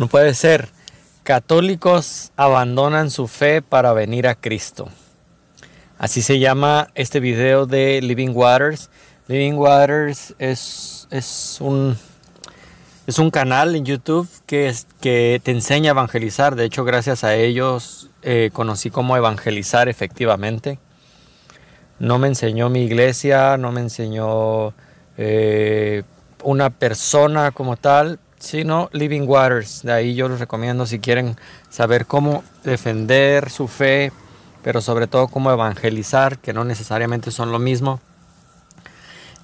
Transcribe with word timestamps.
No 0.00 0.08
puede 0.08 0.32
ser. 0.32 0.70
Católicos 1.24 2.32
abandonan 2.34 3.10
su 3.10 3.28
fe 3.28 3.60
para 3.60 3.92
venir 3.92 4.26
a 4.28 4.34
Cristo. 4.34 4.88
Así 5.98 6.22
se 6.22 6.38
llama 6.38 6.88
este 6.94 7.20
video 7.20 7.66
de 7.66 8.00
Living 8.00 8.30
Waters. 8.32 8.88
Living 9.28 9.58
Waters 9.58 10.34
es, 10.38 11.06
es, 11.10 11.58
un, 11.60 11.98
es 13.06 13.18
un 13.18 13.30
canal 13.30 13.76
en 13.76 13.84
YouTube 13.84 14.26
que, 14.46 14.74
que 15.02 15.38
te 15.44 15.50
enseña 15.50 15.90
a 15.90 15.92
evangelizar. 15.92 16.56
De 16.56 16.64
hecho, 16.64 16.84
gracias 16.84 17.22
a 17.22 17.34
ellos 17.34 18.08
eh, 18.22 18.48
conocí 18.54 18.88
cómo 18.88 19.18
evangelizar 19.18 19.90
efectivamente. 19.90 20.78
No 21.98 22.18
me 22.18 22.28
enseñó 22.28 22.70
mi 22.70 22.84
iglesia, 22.84 23.58
no 23.58 23.70
me 23.70 23.82
enseñó 23.82 24.72
eh, 25.18 26.04
una 26.42 26.70
persona 26.70 27.50
como 27.50 27.76
tal, 27.76 28.18
sino 28.40 28.88
Living 28.92 29.28
Waters. 29.28 29.82
De 29.82 29.92
ahí 29.92 30.14
yo 30.14 30.28
los 30.28 30.40
recomiendo 30.40 30.86
si 30.86 30.98
quieren 30.98 31.36
saber 31.68 32.06
cómo 32.06 32.42
defender 32.64 33.50
su 33.50 33.68
fe, 33.68 34.12
pero 34.64 34.80
sobre 34.80 35.06
todo 35.06 35.28
cómo 35.28 35.52
evangelizar, 35.52 36.38
que 36.38 36.52
no 36.52 36.64
necesariamente 36.64 37.30
son 37.30 37.52
lo 37.52 37.60
mismo. 37.60 38.00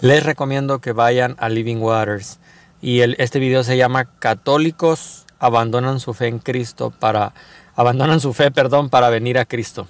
Les 0.01 0.25
recomiendo 0.25 0.81
que 0.81 0.93
vayan 0.93 1.37
a 1.39 1.49
Living 1.49 1.77
Waters. 1.77 2.39
Y 2.83 3.01
este 3.01 3.39
video 3.39 3.63
se 3.63 3.77
llama 3.77 4.07
Católicos 4.19 5.25
abandonan 5.39 6.01
su 6.01 6.15
fe 6.15 6.29
en 6.29 6.39
Cristo 6.39 6.93
para 6.99 7.35
abandonan 7.75 8.21
su 8.21 8.33
fe, 8.33 8.51
perdón, 8.51 8.89
para 8.89 9.11
venir 9.11 9.39
a 9.39 9.45
Cristo. 9.45 9.87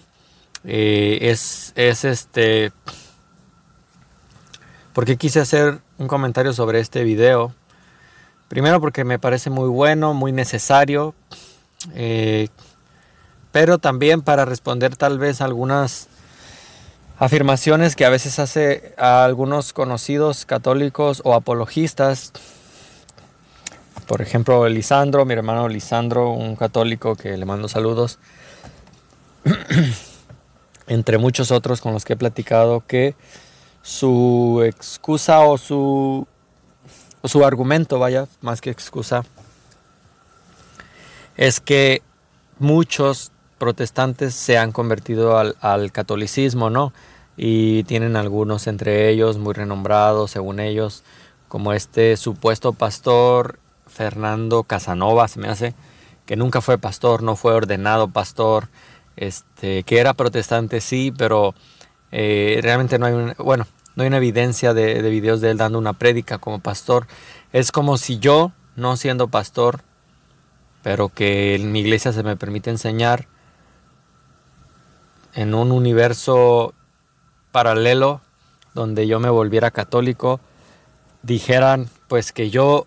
Eh, 0.65 1.19
es, 1.23 1.73
es 1.77 2.05
este 2.05 2.73
porque 4.93 5.17
quise 5.17 5.41
hacer 5.41 5.79
un 5.99 6.09
comentario 6.09 6.53
sobre 6.53 6.81
este 6.81 7.05
video 7.05 7.55
Primero 8.49 8.81
porque 8.81 9.05
me 9.05 9.19
parece 9.19 9.51
muy 9.51 9.69
bueno, 9.69 10.15
muy 10.15 10.31
necesario, 10.31 11.15
eh, 11.95 12.49
pero 13.51 13.79
también 13.79 14.23
para 14.23 14.45
responder 14.45 14.97
tal 14.97 15.19
vez 15.19 15.41
algunas 15.41 16.09
afirmaciones 17.19 17.97
que 17.97 18.05
a 18.05 18.11
veces 18.11 18.39
hace 18.39 18.95
a 18.99 19.25
algunos 19.25 19.73
conocidos 19.73 20.45
católicos 20.45 21.23
o 21.25 21.35
apologistas. 21.35 22.33
Por 24.07 24.23
ejemplo, 24.23 24.69
Lisandro, 24.69 25.25
mi 25.25 25.35
hermano 25.35 25.69
Lisandro, 25.69 26.31
un 26.31 26.55
católico 26.55 27.17
que 27.17 27.37
le 27.37 27.45
mando 27.47 27.67
saludos, 27.67 28.21
entre 30.87 31.19
muchos 31.19 31.51
otros 31.51 31.81
con 31.81 31.93
los 31.93 32.05
que 32.05 32.13
he 32.13 32.17
platicado, 32.17 32.85
que 32.87 33.17
su 33.83 34.63
excusa 34.65 35.41
o 35.41 35.59
su 35.59 36.29
su 37.29 37.45
argumento, 37.45 37.99
vaya, 37.99 38.27
más 38.41 38.61
que 38.61 38.71
excusa, 38.71 39.25
es 41.37 41.61
que 41.61 42.03
muchos 42.59 43.33
protestantes 43.59 44.35
se 44.35 44.59
han 44.59 44.73
convertido 44.73 45.39
al, 45.39 45.93
catolicismo, 45.93 46.71
¿no? 46.71 46.93
Y 47.37 47.85
tienen 47.85 48.17
algunos 48.17 48.67
entre 48.67 49.11
ellos 49.11 49.39
muy 49.39 49.55
renombrados, 49.55 50.31
según 50.31 50.61
ellos, 50.61 51.03
como 51.49 51.73
este 51.73 52.17
supuesto 52.17 52.73
pastor 52.73 53.59
Fernando 53.87 54.63
Casanova, 54.65 55.29
se 55.29 55.41
me 55.41 55.49
hace, 55.49 55.75
que 56.25 56.37
nunca 56.37 56.61
fue 56.61 56.79
pastor, 56.79 57.23
no 57.23 57.37
fue 57.37 57.55
ordenado 57.55 58.09
pastor, 58.09 58.69
este, 59.17 59.83
que 59.85 59.99
era 59.99 60.15
protestante, 60.15 60.81
sí, 60.81 61.13
pero 61.17 61.55
eh, 62.13 62.61
realmente 62.63 62.99
no 62.99 63.07
hay 63.07 63.13
un, 63.15 63.35
bueno, 63.39 63.67
no 63.97 64.03
hay 64.03 64.09
una 64.09 64.19
evidencia 64.19 64.75
de, 64.75 65.01
videos 65.09 65.41
de 65.41 65.51
él 65.51 65.57
dando 65.57 65.79
una 65.79 65.95
prédica 65.95 66.39
como 66.39 66.61
pastor. 66.61 67.07
Es 67.53 67.73
como 67.73 67.97
si 67.97 68.19
yo, 68.19 68.53
no 68.77 68.97
siendo 68.99 69.29
pastor, 69.29 69.81
pero 70.83 71.09
que 71.09 71.55
en 71.55 71.73
mi 71.73 71.81
iglesia 71.81 72.13
se 72.13 72.23
me 72.23 72.37
permite 72.37 72.69
enseñar 72.71 73.27
en 75.35 75.55
un 75.55 75.73
universo 75.73 76.75
paralelo 77.53 78.21
donde 78.75 79.07
yo 79.07 79.19
me 79.19 79.31
volviera 79.31 79.71
católico, 79.71 80.41
dijeran 81.23 81.89
pues 82.07 82.33
que 82.33 82.51
yo 82.51 82.87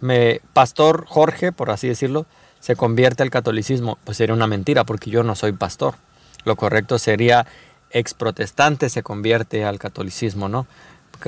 me 0.00 0.40
pastor 0.52 1.06
Jorge, 1.06 1.52
por 1.52 1.70
así 1.70 1.86
decirlo, 1.86 2.26
se 2.58 2.74
convierte 2.74 3.22
al 3.22 3.30
catolicismo, 3.30 3.96
pues 4.04 4.16
sería 4.16 4.34
una 4.34 4.48
mentira 4.48 4.82
porque 4.82 5.10
yo 5.10 5.22
no 5.22 5.36
soy 5.36 5.52
pastor. 5.52 5.94
Lo 6.44 6.56
correcto 6.56 6.98
sería 6.98 7.46
ex 7.90 8.14
protestante 8.14 8.88
se 8.88 9.02
convierte 9.02 9.64
al 9.64 9.78
catolicismo, 9.78 10.48
¿no? 10.48 10.66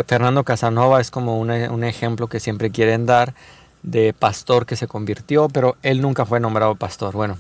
Fernando 0.06 0.42
Casanova 0.44 1.00
es 1.00 1.10
como 1.10 1.38
un 1.38 1.84
ejemplo 1.84 2.26
que 2.26 2.40
siempre 2.40 2.70
quieren 2.70 3.04
dar 3.04 3.34
de 3.82 4.14
pastor 4.14 4.64
que 4.64 4.76
se 4.76 4.86
convirtió, 4.86 5.48
pero 5.48 5.76
él 5.82 6.00
nunca 6.00 6.24
fue 6.24 6.40
nombrado 6.40 6.76
pastor. 6.76 7.14
Bueno, 7.14 7.36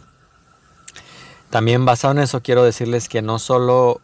también 1.50 1.84
basado 1.84 2.12
en 2.12 2.18
eso 2.20 2.42
quiero 2.42 2.62
decirles 2.62 3.08
que 3.08 3.22
no 3.22 3.38
solo 3.38 4.00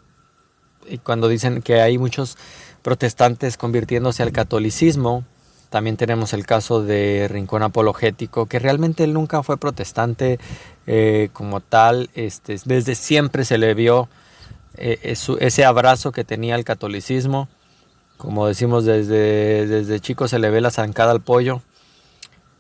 cuando 1.03 1.29
dicen 1.29 1.61
que 1.61 1.81
hay 1.81 1.99
muchos 1.99 2.39
protestantes 2.83 3.59
convirtiéndose 3.59 4.23
al 4.23 4.33
catolicismo, 4.33 5.25
también 5.69 5.99
tenemos 5.99 6.33
el 6.33 6.47
caso 6.47 6.83
de 6.83 7.29
Rincón 7.29 7.63
Apologético, 7.63 8.47
que 8.47 8.59
realmente 8.59 9.05
él 9.05 9.13
nunca 9.13 9.43
fue 9.43 9.59
protestante 9.59 10.39
eh, 10.87 11.29
como 11.35 11.61
tal, 11.61 12.09
este, 12.15 12.57
desde 12.65 12.95
siempre 12.95 13.45
se 13.45 13.59
le 13.59 13.75
vio 13.75 14.09
eh, 14.09 14.18
ese 14.79 15.65
abrazo 15.65 16.13
que 16.13 16.25
tenía 16.25 16.55
el 16.55 16.65
catolicismo. 16.65 17.49
Como 18.17 18.47
decimos, 18.47 18.85
desde, 18.85 19.67
desde 19.67 20.01
chico 20.01 20.27
se 20.29 20.39
le 20.39 20.51
ve 20.51 20.61
la 20.61 20.71
zancada 20.71 21.13
al 21.13 21.21
pollo. 21.21 21.63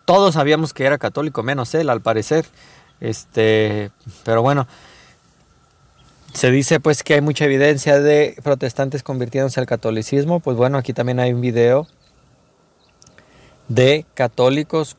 Todos 0.04 0.34
sabíamos 0.34 0.72
que 0.72 0.84
era 0.84 0.98
católico, 0.98 1.42
menos 1.42 1.74
él, 1.74 1.90
al 1.90 2.00
parecer. 2.00 2.46
Este, 3.00 3.90
pero 4.24 4.42
bueno, 4.42 4.66
se 6.32 6.50
dice 6.50 6.80
pues 6.80 7.02
que 7.02 7.14
hay 7.14 7.20
mucha 7.20 7.44
evidencia 7.44 8.00
de 8.00 8.36
protestantes 8.42 9.02
convirtiéndose 9.02 9.60
al 9.60 9.66
catolicismo. 9.66 10.40
Pues 10.40 10.56
bueno, 10.56 10.78
aquí 10.78 10.92
también 10.92 11.20
hay 11.20 11.32
un 11.32 11.40
video 11.40 11.86
de 13.68 14.06
católicos 14.14 14.96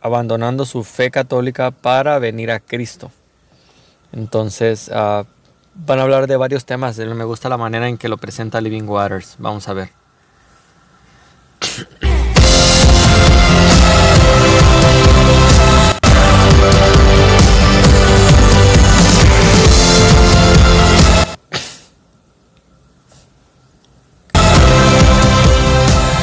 abandonando 0.00 0.64
su 0.64 0.84
fe 0.84 1.10
católica 1.10 1.70
para 1.70 2.18
venir 2.18 2.50
a 2.50 2.60
Cristo. 2.60 3.10
Entonces, 4.12 4.88
uh, 4.88 5.24
van 5.86 5.98
a 5.98 6.02
hablar 6.02 6.26
de 6.26 6.36
varios 6.36 6.64
temas. 6.64 6.98
Me 6.98 7.24
gusta 7.24 7.48
la 7.48 7.56
manera 7.56 7.88
en 7.88 7.96
que 7.96 8.08
lo 8.08 8.16
presenta 8.16 8.60
Living 8.60 8.84
Waters. 8.84 9.36
Vamos 9.38 9.68
a 9.68 9.72
ver. 9.74 9.90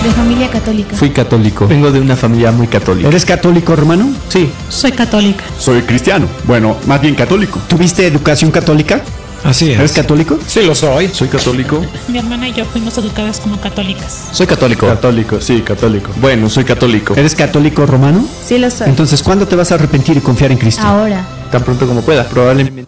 De 0.03 0.11
familia 0.11 0.51
católica. 0.51 0.95
Fui 0.95 1.09
católico. 1.09 1.67
Vengo 1.67 1.91
de 1.91 1.99
una 1.99 2.15
familia 2.15 2.51
muy 2.51 2.67
católica. 2.67 3.07
¿Eres 3.07 3.25
católico, 3.25 3.73
hermano? 3.73 4.13
Sí. 4.29 4.51
Soy 4.69 4.91
católica. 4.91 5.43
Soy 5.57 5.81
cristiano. 5.81 6.27
Bueno, 6.43 6.77
más 6.85 7.01
bien 7.01 7.15
católico. 7.15 7.59
¿Tuviste 7.67 8.05
educación 8.05 8.51
católica? 8.51 9.01
Así 9.45 9.71
es. 9.71 9.77
¿Eres 9.77 9.91
católico? 9.91 10.39
Sí, 10.47 10.63
lo 10.63 10.73
soy. 10.73 11.07
Soy 11.09 11.27
católico. 11.27 11.79
Mi 12.07 12.17
hermana 12.17 12.49
y 12.49 12.53
yo 12.53 12.65
fuimos 12.65 12.97
educadas 12.97 13.39
como 13.39 13.61
católicas. 13.61 14.29
Soy 14.31 14.47
católico. 14.47 14.87
Católico, 14.87 15.39
sí, 15.39 15.61
católico. 15.61 16.09
Bueno, 16.15 16.49
soy 16.49 16.63
católico. 16.65 17.13
¿Eres 17.13 17.35
católico 17.35 17.85
romano? 17.85 18.27
Sí, 18.41 18.57
lo 18.57 18.71
soy. 18.71 18.89
Entonces, 18.89 19.21
¿cuándo 19.21 19.47
te 19.47 19.55
vas 19.55 19.71
a 19.71 19.75
arrepentir 19.75 20.17
y 20.17 20.21
confiar 20.21 20.51
en 20.51 20.57
Cristo? 20.57 20.81
Ahora. 20.81 21.23
Tan 21.51 21.63
pronto 21.63 21.85
como 21.85 22.01
pueda. 22.01 22.27
Probablemente. 22.27 22.87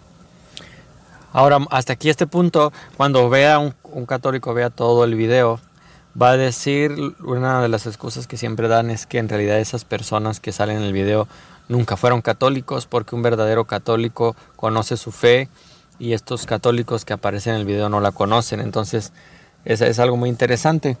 Ahora, 1.32 1.58
hasta 1.70 1.92
aquí 1.92 2.10
este 2.10 2.26
punto, 2.26 2.72
cuando 2.96 3.28
vea 3.28 3.60
un, 3.60 3.72
un 3.84 4.04
católico, 4.04 4.52
vea 4.52 4.70
todo 4.70 5.04
el 5.04 5.14
video, 5.14 5.60
va 6.20 6.30
a 6.30 6.36
decir, 6.36 7.14
una 7.20 7.62
de 7.62 7.68
las 7.68 7.86
excusas 7.86 8.26
que 8.26 8.36
siempre 8.36 8.66
dan 8.66 8.90
es 8.90 9.06
que 9.06 9.18
en 9.18 9.28
realidad 9.28 9.60
esas 9.60 9.84
personas 9.84 10.40
que 10.40 10.50
salen 10.50 10.78
en 10.78 10.82
el 10.82 10.92
video 10.92 11.28
nunca 11.68 11.96
fueron 11.96 12.20
católicos 12.20 12.86
porque 12.86 13.14
un 13.14 13.22
verdadero 13.22 13.64
católico 13.66 14.34
conoce 14.56 14.96
su 14.96 15.12
fe 15.12 15.48
y 15.98 16.12
estos 16.12 16.46
católicos 16.46 17.04
que 17.04 17.12
aparecen 17.12 17.54
en 17.54 17.60
el 17.60 17.66
video 17.66 17.88
no 17.88 18.00
la 18.00 18.12
conocen. 18.12 18.60
Entonces, 18.60 19.12
es, 19.64 19.80
es 19.80 19.98
algo 19.98 20.16
muy 20.16 20.28
interesante 20.28 20.96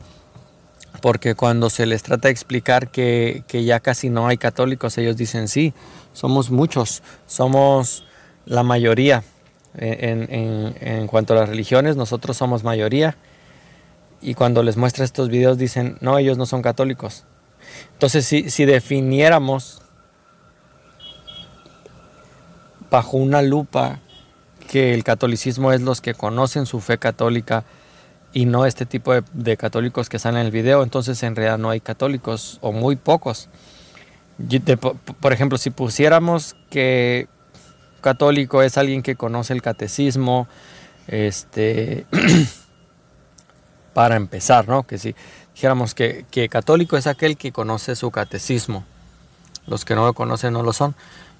porque 1.00 1.34
cuando 1.34 1.70
se 1.70 1.86
les 1.86 2.02
trata 2.02 2.28
de 2.28 2.32
explicar 2.32 2.90
que, 2.90 3.44
que, 3.46 3.64
ya 3.64 3.80
casi 3.80 4.10
no 4.10 4.26
hay 4.26 4.36
católicos, 4.36 4.98
ellos 4.98 5.16
dicen, 5.16 5.48
sí, 5.48 5.72
somos 6.12 6.50
muchos, 6.50 7.02
somos 7.26 8.04
la 8.46 8.62
mayoría. 8.62 9.22
En, 9.74 10.26
en, 10.32 10.74
en, 10.80 11.06
cuanto 11.06 11.34
a 11.34 11.36
las 11.36 11.48
religiones, 11.48 11.96
nosotros 11.96 12.36
somos 12.36 12.64
mayoría. 12.64 13.16
Y 14.20 14.34
cuando 14.34 14.64
les 14.64 14.76
muestra 14.76 15.04
estos 15.04 15.28
videos 15.28 15.56
dicen, 15.56 15.98
no, 16.00 16.18
ellos 16.18 16.36
no 16.36 16.46
son 16.46 16.62
católicos. 16.62 17.24
Entonces, 17.92 18.26
si, 18.26 18.50
si 18.50 18.64
definiéramos 18.64 19.82
bajo 22.90 23.18
una 23.18 23.42
lupa 23.42 24.00
que 24.68 24.94
el 24.94 25.02
catolicismo 25.02 25.72
es 25.72 25.80
los 25.80 26.00
que 26.00 26.14
conocen 26.14 26.66
su 26.66 26.80
fe 26.80 26.98
católica 26.98 27.64
y 28.32 28.44
no 28.44 28.66
este 28.66 28.86
tipo 28.86 29.12
de, 29.14 29.56
católicos 29.56 30.08
que 30.08 30.18
salen 30.18 30.42
en 30.42 30.46
el 30.46 30.52
video, 30.52 30.82
entonces 30.82 31.22
en 31.22 31.34
realidad 31.34 31.58
no 31.58 31.70
hay 31.70 31.80
católicos 31.80 32.58
o 32.60 32.72
muy 32.72 32.94
pocos. 32.94 33.48
Por 35.20 35.32
ejemplo, 35.32 35.58
si 35.58 35.70
pusiéramos 35.70 36.54
que 36.70 37.26
católico 38.00 38.62
es 38.62 38.78
alguien 38.78 39.02
que 39.02 39.16
conoce 39.16 39.54
el 39.54 39.62
catecismo, 39.62 40.46
este, 41.08 42.06
para 43.94 44.16
empezar, 44.16 44.68
¿no? 44.68 44.84
Que 44.84 44.98
si 44.98 45.16
dijéramos 45.54 45.94
que, 45.94 46.26
que 46.30 46.48
católico 46.48 46.96
es 46.96 47.06
aquel 47.06 47.36
que 47.36 47.50
conoce 47.50 47.96
su 47.96 48.10
catecismo, 48.10 48.84
los 49.68 49.84
que 49.84 49.94
no 49.94 50.04
lo 50.04 50.12
conocen 50.14 50.52
no 50.52 50.62
lo 50.62 50.72
son. 50.72 50.94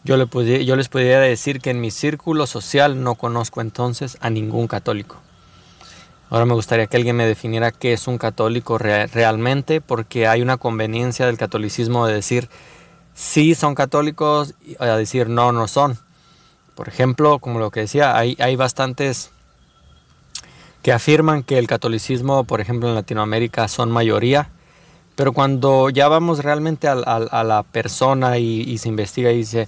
Yo, 0.05 0.17
les 0.17 0.89
podría 0.89 1.21
decir 1.21 1.61
que 1.61 1.71
en 1.71 1.81
mi 1.81 1.91
círculo 1.91 2.47
social 2.47 3.03
no 3.03 3.17
conozco 3.17 3.61
entonces 3.61 4.17
a 4.21 4.31
ningún 4.31 4.69
católico. 4.69 5.17
Ahora 6.31 6.45
me 6.45 6.55
gustaría 6.55 6.87
que 6.87 6.97
alguien 6.97 7.17
me 7.17 7.27
definiera 7.27 7.73
qué 7.73 7.93
es 7.95 8.07
un 8.07 8.19
católico 8.19 8.79
rea- 8.79 9.07
realmente, 9.07 9.81
porque 9.81 10.27
hay 10.27 10.43
una 10.43 10.57
conveniencia 10.57 11.27
del 11.27 11.39
catolicismo 11.39 12.07
de 12.07 12.15
decir 12.15 12.49
sí 13.15 13.55
son 13.55 13.75
católicos 13.75 14.55
y 14.65 14.77
a 14.79 14.97
decir 14.97 15.29
no, 15.29 15.53
no 15.53 15.67
son. 15.67 15.99
Por 16.75 16.89
ejemplo, 16.89 17.39
como 17.41 17.59
lo 17.59 17.71
que 17.71 17.81
decía, 17.81 18.17
hay 18.17 18.57
bastantes 18.57 19.31
que 20.83 20.93
afirman 20.93 21.43
que 21.43 21.59
el 21.59 21.67
catolicismo, 21.67 22.45
por 22.45 22.61
ejemplo, 22.61 22.89
en 22.89 22.95
Latinoamérica 22.95 23.67
son 23.69 23.91
mayoría, 23.91 24.51
pero 25.19 25.33
cuando 25.33 25.91
ya 25.91 26.07
vamos 26.07 26.45
realmente 26.45 26.87
al- 26.87 27.03
al- 27.05 27.27
a, 27.33 27.43
la 27.43 27.65
persona 27.65 28.39
y, 28.39 28.79
se 28.79 28.89
investiga 28.89 29.33
y 29.33 29.39
dice, 29.39 29.67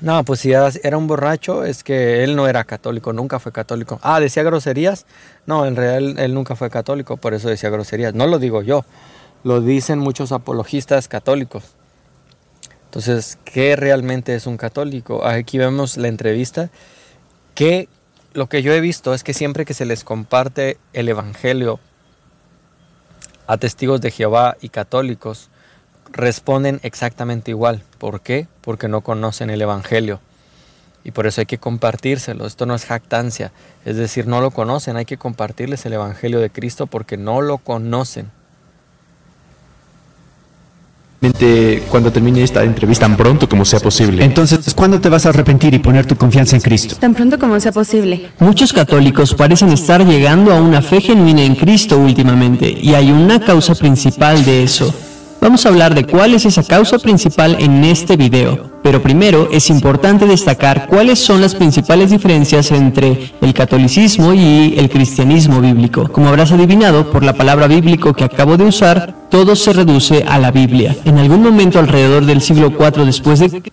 no, 0.00 0.24
pues 0.24 0.40
si 0.40 0.50
era, 0.50 0.98
un 0.98 1.06
borracho, 1.06 1.62
es 1.64 1.84
que 1.84 2.24
él 2.24 2.34
no 2.34 2.48
era 2.48 2.64
católico, 2.64 3.12
nunca 3.12 3.38
fue 3.38 3.52
católico. 3.52 4.00
Ah, 4.02 4.18
decía 4.18 4.42
groserías. 4.42 5.06
No, 5.46 5.66
en 5.66 5.76
realidad 5.76 6.24
él 6.24 6.34
nunca 6.34 6.56
fue 6.56 6.68
católico, 6.68 7.16
por 7.16 7.32
eso 7.32 7.48
decía 7.48 7.70
groserías. 7.70 8.12
No 8.12 8.26
lo 8.26 8.40
digo 8.40 8.60
yo, 8.60 8.84
lo 9.44 9.60
dicen 9.60 10.00
muchos 10.00 10.32
apologistas 10.32 11.06
católicos. 11.06 11.76
Entonces, 12.86 13.38
¿qué 13.44 13.76
realmente 13.76 14.34
es 14.34 14.48
un 14.48 14.56
católico? 14.56 15.24
Aquí 15.24 15.58
vemos 15.58 15.96
la 15.96 16.08
entrevista 16.08 16.70
que 17.54 17.88
lo 18.32 18.48
que 18.48 18.62
yo 18.62 18.72
he 18.72 18.80
visto 18.80 19.14
es 19.14 19.22
que 19.22 19.32
siempre 19.32 19.64
que 19.64 19.74
se 19.74 19.86
les 19.86 20.02
comparte 20.02 20.76
el 20.92 21.08
Evangelio 21.08 21.78
a 23.46 23.56
testigos 23.56 24.00
de 24.00 24.10
Jehová 24.10 24.56
y 24.60 24.68
católicos, 24.68 25.50
responden 26.10 26.80
exactamente 26.82 27.50
igual. 27.50 27.82
¿Por 27.98 28.20
qué? 28.20 28.46
Porque 28.60 28.88
no 28.88 29.02
conocen 29.02 29.50
el 29.50 29.62
Evangelio. 29.62 30.20
Y 31.02 31.10
por 31.10 31.26
eso 31.26 31.42
hay 31.42 31.46
que 31.46 31.58
compartírselo. 31.58 32.46
Esto 32.46 32.64
no 32.64 32.74
es 32.74 32.86
jactancia. 32.86 33.52
Es 33.84 33.96
decir, 33.96 34.26
no 34.26 34.40
lo 34.40 34.50
conocen. 34.50 34.96
Hay 34.96 35.04
que 35.04 35.18
compartirles 35.18 35.84
el 35.84 35.92
Evangelio 35.92 36.40
de 36.40 36.50
Cristo 36.50 36.86
porque 36.86 37.18
no 37.18 37.42
lo 37.42 37.58
conocen. 37.58 38.30
Cuando 41.88 42.12
termine 42.12 42.42
esta 42.42 42.62
entrevista, 42.64 43.06
Tan 43.06 43.16
pronto 43.16 43.48
como 43.48 43.64
sea 43.64 43.80
posible. 43.80 44.24
Entonces, 44.24 44.74
¿cuándo 44.74 45.00
te 45.00 45.08
vas 45.08 45.26
a 45.26 45.30
arrepentir 45.30 45.74
y 45.74 45.78
poner 45.78 46.06
tu 46.06 46.16
confianza 46.16 46.56
en 46.56 46.62
Cristo? 46.62 46.96
Tan 46.98 47.14
pronto 47.14 47.38
como 47.38 47.58
sea 47.60 47.72
posible. 47.72 48.28
Muchos 48.38 48.72
católicos 48.72 49.34
parecen 49.34 49.70
estar 49.70 50.04
llegando 50.04 50.52
a 50.52 50.60
una 50.60 50.80
fe 50.82 51.00
genuina 51.00 51.42
en 51.42 51.54
Cristo 51.54 51.98
últimamente, 51.98 52.70
y 52.70 52.94
hay 52.94 53.10
una 53.10 53.40
causa 53.40 53.74
principal 53.74 54.44
de 54.44 54.62
eso. 54.64 54.94
Vamos 55.44 55.66
a 55.66 55.68
hablar 55.68 55.94
de 55.94 56.06
cuál 56.06 56.32
es 56.32 56.46
esa 56.46 56.62
causa 56.62 56.98
principal 56.98 57.58
en 57.60 57.84
este 57.84 58.16
video, 58.16 58.70
pero 58.82 59.02
primero 59.02 59.50
es 59.52 59.68
importante 59.68 60.24
destacar 60.26 60.86
cuáles 60.86 61.18
son 61.18 61.42
las 61.42 61.54
principales 61.54 62.10
diferencias 62.10 62.70
entre 62.70 63.34
el 63.42 63.52
catolicismo 63.52 64.32
y 64.32 64.74
el 64.78 64.88
cristianismo 64.88 65.60
bíblico. 65.60 66.08
Como 66.10 66.30
habrás 66.30 66.50
adivinado 66.52 67.10
por 67.10 67.22
la 67.22 67.34
palabra 67.34 67.66
bíblico 67.66 68.14
que 68.14 68.24
acabo 68.24 68.56
de 68.56 68.64
usar, 68.64 69.14
todo 69.28 69.54
se 69.54 69.74
reduce 69.74 70.24
a 70.26 70.38
la 70.38 70.50
Biblia. 70.50 70.96
En 71.04 71.18
algún 71.18 71.42
momento 71.42 71.78
alrededor 71.78 72.24
del 72.24 72.40
siglo 72.40 72.68
IV 72.68 73.04
después 73.04 73.40
de 73.40 73.70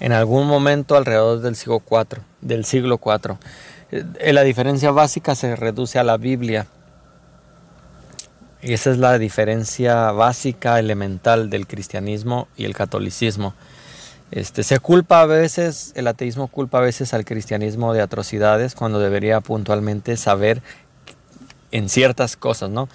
En 0.00 0.10
algún 0.10 0.48
momento 0.48 0.96
alrededor 0.96 1.40
del 1.40 1.54
siglo 1.54 1.84
IV, 1.88 2.18
del 2.40 2.64
siglo 2.64 3.00
IV. 3.00 3.36
Eh, 3.92 4.32
La 4.32 4.42
diferencia 4.42 4.90
básica 4.90 5.36
se 5.36 5.54
reduce 5.54 6.00
a 6.00 6.02
la 6.02 6.16
Biblia. 6.16 6.66
Y 8.64 8.72
esa 8.72 8.90
es 8.90 8.96
la 8.96 9.18
diferencia 9.18 10.10
básica, 10.12 10.78
elemental 10.78 11.50
del 11.50 11.66
cristianismo 11.66 12.48
y 12.56 12.64
el 12.64 12.74
catolicismo. 12.74 13.52
Este, 14.30 14.62
se 14.62 14.78
culpa 14.78 15.20
a 15.20 15.26
veces, 15.26 15.92
el 15.96 16.06
ateísmo 16.06 16.48
culpa 16.48 16.78
a 16.78 16.80
veces 16.80 17.12
al 17.12 17.26
cristianismo 17.26 17.92
de 17.92 18.00
atrocidades 18.00 18.74
cuando 18.74 19.00
debería 19.00 19.42
puntualmente 19.42 20.16
saber 20.16 20.62
en 21.72 21.90
ciertas 21.90 22.38
cosas, 22.38 22.70
¿no? 22.70 22.88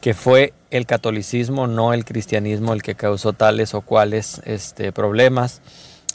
Que 0.00 0.14
fue 0.14 0.54
el 0.70 0.86
catolicismo, 0.86 1.66
no 1.66 1.92
el 1.92 2.06
cristianismo, 2.06 2.72
el 2.72 2.82
que 2.82 2.94
causó 2.94 3.34
tales 3.34 3.74
o 3.74 3.82
cuales 3.82 4.40
este, 4.46 4.90
problemas. 4.90 5.60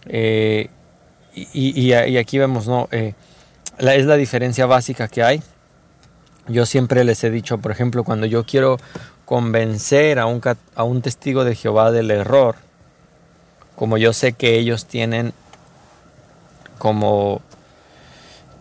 Eh, 0.07 0.71
y, 1.35 1.93
aquí 1.93 2.39
vemos, 2.39 2.67
¿no? 2.67 2.89
Eh, 2.91 3.13
es 3.77 4.05
la 4.05 4.15
diferencia 4.15 4.65
básica 4.65 5.07
que 5.07 5.21
hay. 5.21 5.43
Yo 6.49 6.65
siempre 6.65 7.03
les 7.03 7.23
he 7.23 7.29
dicho, 7.29 7.59
por 7.59 7.71
ejemplo, 7.71 8.03
cuando 8.03 8.25
yo 8.25 8.43
quiero 8.43 8.77
convencer 9.25 10.17
a 10.17 10.25
un, 10.25 10.41
a 10.75 10.83
un 10.83 11.03
testigo 11.03 11.43
de 11.43 11.53
Jehová 11.55 11.91
del 11.91 12.09
error, 12.09 12.55
como 13.75 13.97
yo 13.97 14.13
sé 14.13 14.33
que 14.33 14.57
ellos 14.57 14.87
tienen 14.87 15.31
como, 16.79 17.41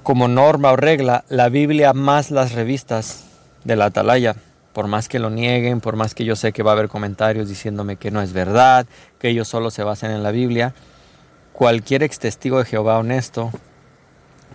como 0.03 0.29
norma 0.29 0.71
o 0.73 0.77
regla 0.77 1.25
la 1.31 1.49
Biblia 1.49 1.95
más 1.95 2.31
las 2.31 2.53
revistas 2.53 3.25
de 3.65 3.77
la 3.77 3.87
atalaya, 3.87 4.37
por 4.75 4.87
más 4.87 5.09
que 5.09 5.19
lo 5.19 5.31
nieguen, 5.31 5.81
por 5.81 5.97
más 5.97 6.15
que 6.15 6.27
yo 6.27 6.37
sé 6.37 6.53
que 6.53 6.63
va 6.63 6.73
a 6.73 6.75
haber 6.75 6.89
comentarios 6.89 7.49
diciéndome 7.49 7.97
que 7.97 8.11
no 8.11 8.21
es 8.21 8.35
verdad, 8.35 8.87
que 9.19 9.31
ellos 9.31 9.49
solo 9.49 9.71
se 9.71 9.83
basan 9.83 10.11
en 10.11 10.23
la 10.23 10.31
Biblia, 10.31 10.75
cualquier 11.55 12.03
ex 12.03 12.19
testigo 12.19 12.59
de 12.59 12.67
Jehová 12.67 12.99
honesto 12.99 13.51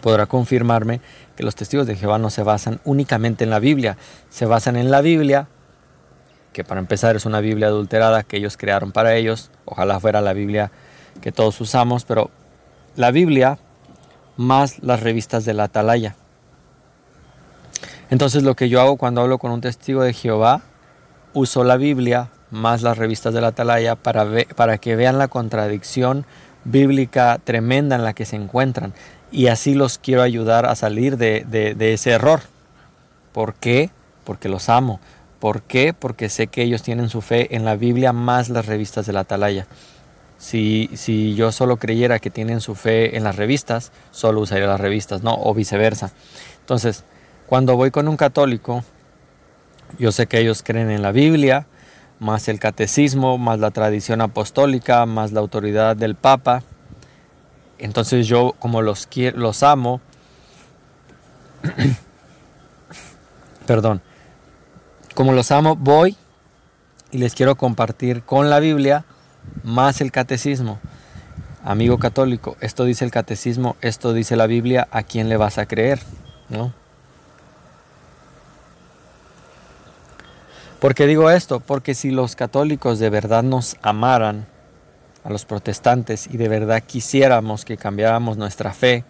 podrá 0.01 0.27
confirmarme 0.27 1.01
que 1.35 1.43
los 1.43 1.55
testigos 1.55 1.87
de 1.87 1.95
Jehová 1.95 2.19
no 2.19 2.29
se 2.29 2.43
basan 2.43 2.79
únicamente 2.83 3.43
en 3.43 3.49
la 3.49 3.59
Biblia, 3.59 3.97
se 4.29 4.45
basan 4.45 4.75
en 4.75 4.91
la 4.91 5.01
Biblia, 5.01 5.47
que 6.51 6.63
para 6.63 6.79
empezar 6.79 7.15
es 7.15 7.25
una 7.25 7.39
Biblia 7.39 7.67
adulterada 7.67 8.23
que 8.23 8.37
ellos 8.37 8.57
crearon 8.57 8.91
para 8.91 9.15
ellos, 9.15 9.49
ojalá 9.65 9.99
fuera 9.99 10.21
la 10.21 10.33
Biblia 10.33 10.71
que 11.21 11.31
todos 11.31 11.59
usamos, 11.61 12.05
pero 12.05 12.29
la 12.95 13.11
Biblia 13.11 13.57
más 14.37 14.79
las 14.83 15.01
revistas 15.01 15.45
de 15.45 15.53
la 15.53 15.65
Atalaya. 15.65 16.15
Entonces 18.09 18.43
lo 18.43 18.55
que 18.55 18.69
yo 18.69 18.81
hago 18.81 18.97
cuando 18.97 19.21
hablo 19.21 19.39
con 19.39 19.51
un 19.51 19.61
testigo 19.61 20.03
de 20.03 20.13
Jehová, 20.13 20.61
uso 21.33 21.63
la 21.63 21.77
Biblia 21.77 22.29
más 22.51 22.83
las 22.83 22.97
revistas 22.97 23.33
de 23.33 23.41
la 23.41 23.47
Atalaya 23.47 23.95
para, 23.95 24.27
para 24.55 24.77
que 24.77 24.95
vean 24.95 25.17
la 25.17 25.27
contradicción 25.27 26.25
bíblica 26.63 27.39
tremenda 27.43 27.95
en 27.95 28.03
la 28.03 28.13
que 28.13 28.25
se 28.25 28.35
encuentran. 28.35 28.93
Y 29.33 29.47
así 29.47 29.73
los 29.73 29.97
quiero 29.97 30.21
ayudar 30.21 30.67
a 30.67 30.75
salir 30.75 31.17
de, 31.17 31.75
ese 31.79 32.11
error. 32.11 32.41
¿Por 33.31 33.55
qué? 33.55 33.89
Porque 34.23 34.47
los 34.47 34.69
amo. 34.69 34.99
¿Por 35.39 35.63
qué? 35.63 35.91
Porque 35.91 36.29
sé 36.29 36.45
que 36.45 36.61
ellos 36.61 36.83
tienen 36.83 37.09
su 37.09 37.19
fe 37.21 37.55
en 37.55 37.65
la 37.65 37.75
Biblia 37.75 38.13
más 38.13 38.49
las 38.49 38.67
revistas 38.67 39.07
de 39.07 39.13
la 39.13 39.21
Atalaya. 39.21 39.65
Si, 40.37 40.87
si 40.93 41.33
yo 41.33 41.51
solo 41.51 41.77
creyera 41.77 42.19
que 42.19 42.29
tienen 42.29 42.61
su 42.61 42.75
fe 42.75 43.17
en 43.17 43.23
las 43.23 43.35
revistas, 43.35 43.91
solo 44.11 44.39
usaría 44.39 44.67
las 44.67 44.79
revistas, 44.79 45.23
¿no? 45.23 45.33
O 45.33 45.55
viceversa. 45.55 46.11
Entonces, 46.59 47.03
cuando 47.47 47.75
voy 47.75 47.89
con 47.89 48.07
un 48.07 48.17
católico, 48.17 48.83
yo 49.97 50.11
sé 50.11 50.27
que 50.27 50.39
ellos 50.39 50.61
creen 50.63 50.91
en 50.91 51.01
la 51.01 51.11
Biblia, 51.11 51.65
más 52.19 52.47
el 52.49 52.59
catecismo, 52.59 53.39
más 53.39 53.59
la 53.59 53.71
tradición 53.71 54.21
apostólica, 54.21 55.07
más 55.07 55.31
la 55.31 55.39
autoridad 55.39 55.95
del 55.95 56.13
Papa. 56.13 56.61
Entonces 57.83 58.27
yo, 58.27 58.55
como 58.59 58.81
los, 58.81 59.07
quiero, 59.07 59.39
los 59.39 59.61
amo, 59.61 59.99
perdón, 63.67 64.01
como 65.13 65.33
los 65.33 65.51
amo, 65.51 65.75
voy 65.75 66.15
y 67.11 67.17
les 67.17 67.35
quiero 67.35 67.57
compartir 67.57 68.23
con 68.23 68.49
la 68.49 68.61
Biblia 68.61 69.03
más 69.63 69.99
el 69.99 70.13
catecismo. 70.13 70.79
Amigo 71.61 71.99
católico, 71.99 72.55
esto 72.61 72.85
dice 72.85 73.03
el 73.03 73.11
catecismo, 73.11 73.75
esto 73.81 74.13
dice 74.13 74.37
la 74.37 74.47
Biblia, 74.47 74.87
¿a 74.89 75.03
quién 75.03 75.27
le 75.27 75.35
vas 75.35 75.57
a 75.57 75.65
creer? 75.65 75.99
¿No? 76.47 76.73
¿Por 80.79 80.95
qué 80.95 81.05
digo 81.05 81.29
esto? 81.29 81.59
Porque 81.59 81.95
si 81.95 82.11
los 82.11 82.37
católicos 82.37 82.99
de 82.99 83.09
verdad 83.09 83.43
nos 83.43 83.75
amaran 83.81 84.52
a 85.23 85.29
los 85.29 85.45
protestantes 85.45 86.27
y 86.27 86.37
de 86.37 86.49
verdad 86.49 86.83
quisiéramos 86.85 87.65
que 87.65 87.77
cambiáramos 87.77 88.37
nuestra 88.37 88.73
fe, 88.73 89.03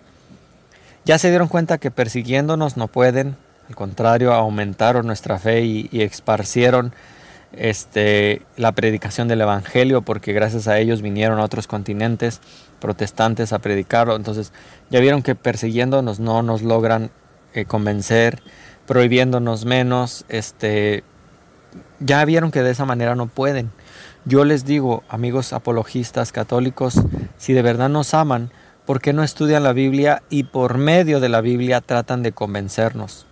ya 1.05 1.17
se 1.17 1.29
dieron 1.29 1.47
cuenta 1.47 1.77
que 1.77 1.91
persiguiéndonos 1.91 2.77
no 2.77 2.87
pueden, 2.87 3.35
al 3.67 3.75
contrario, 3.75 4.33
aumentaron 4.33 5.05
nuestra 5.05 5.39
fe 5.39 5.61
y, 5.61 5.89
y 5.91 6.01
esparcieron 6.01 6.93
este, 7.53 8.41
la 8.57 8.71
predicación 8.71 9.27
del 9.27 9.41
Evangelio, 9.41 10.01
porque 10.01 10.33
gracias 10.33 10.67
a 10.67 10.79
ellos 10.79 11.01
vinieron 11.01 11.39
a 11.39 11.43
otros 11.43 11.67
continentes 11.67 12.41
protestantes 12.79 13.53
a 13.53 13.59
predicarlo. 13.59 14.15
Entonces, 14.15 14.51
ya 14.89 14.99
vieron 14.99 15.21
que 15.21 15.35
persiguiéndonos 15.35 16.19
no 16.19 16.41
nos 16.41 16.61
logran 16.61 17.11
eh, 17.53 17.65
convencer, 17.65 18.41
prohibiéndonos 18.87 19.65
menos, 19.65 20.25
este, 20.29 21.03
ya 21.99 22.23
vieron 22.25 22.51
que 22.51 22.63
de 22.63 22.71
esa 22.71 22.85
manera 22.85 23.15
no 23.15 23.27
pueden. 23.27 23.71
Yo 24.25 24.45
les 24.45 24.63
digo, 24.63 25.03
amigos 25.09 25.51
apologistas 25.51 26.31
católicos, 26.31 27.01
si 27.37 27.51
de 27.51 27.61
verdad 27.61 27.89
nos 27.89 28.13
aman, 28.13 28.51
¿por 28.85 29.01
qué 29.01 29.11
no 29.11 29.21
estudian 29.21 29.63
la 29.63 29.73
Biblia 29.73 30.23
y 30.29 30.43
por 30.43 30.77
medio 30.77 31.19
de 31.19 31.27
la 31.27 31.41
Biblia 31.41 31.81
tratan 31.81 32.23
de 32.23 32.31
convencernos? 32.31 33.25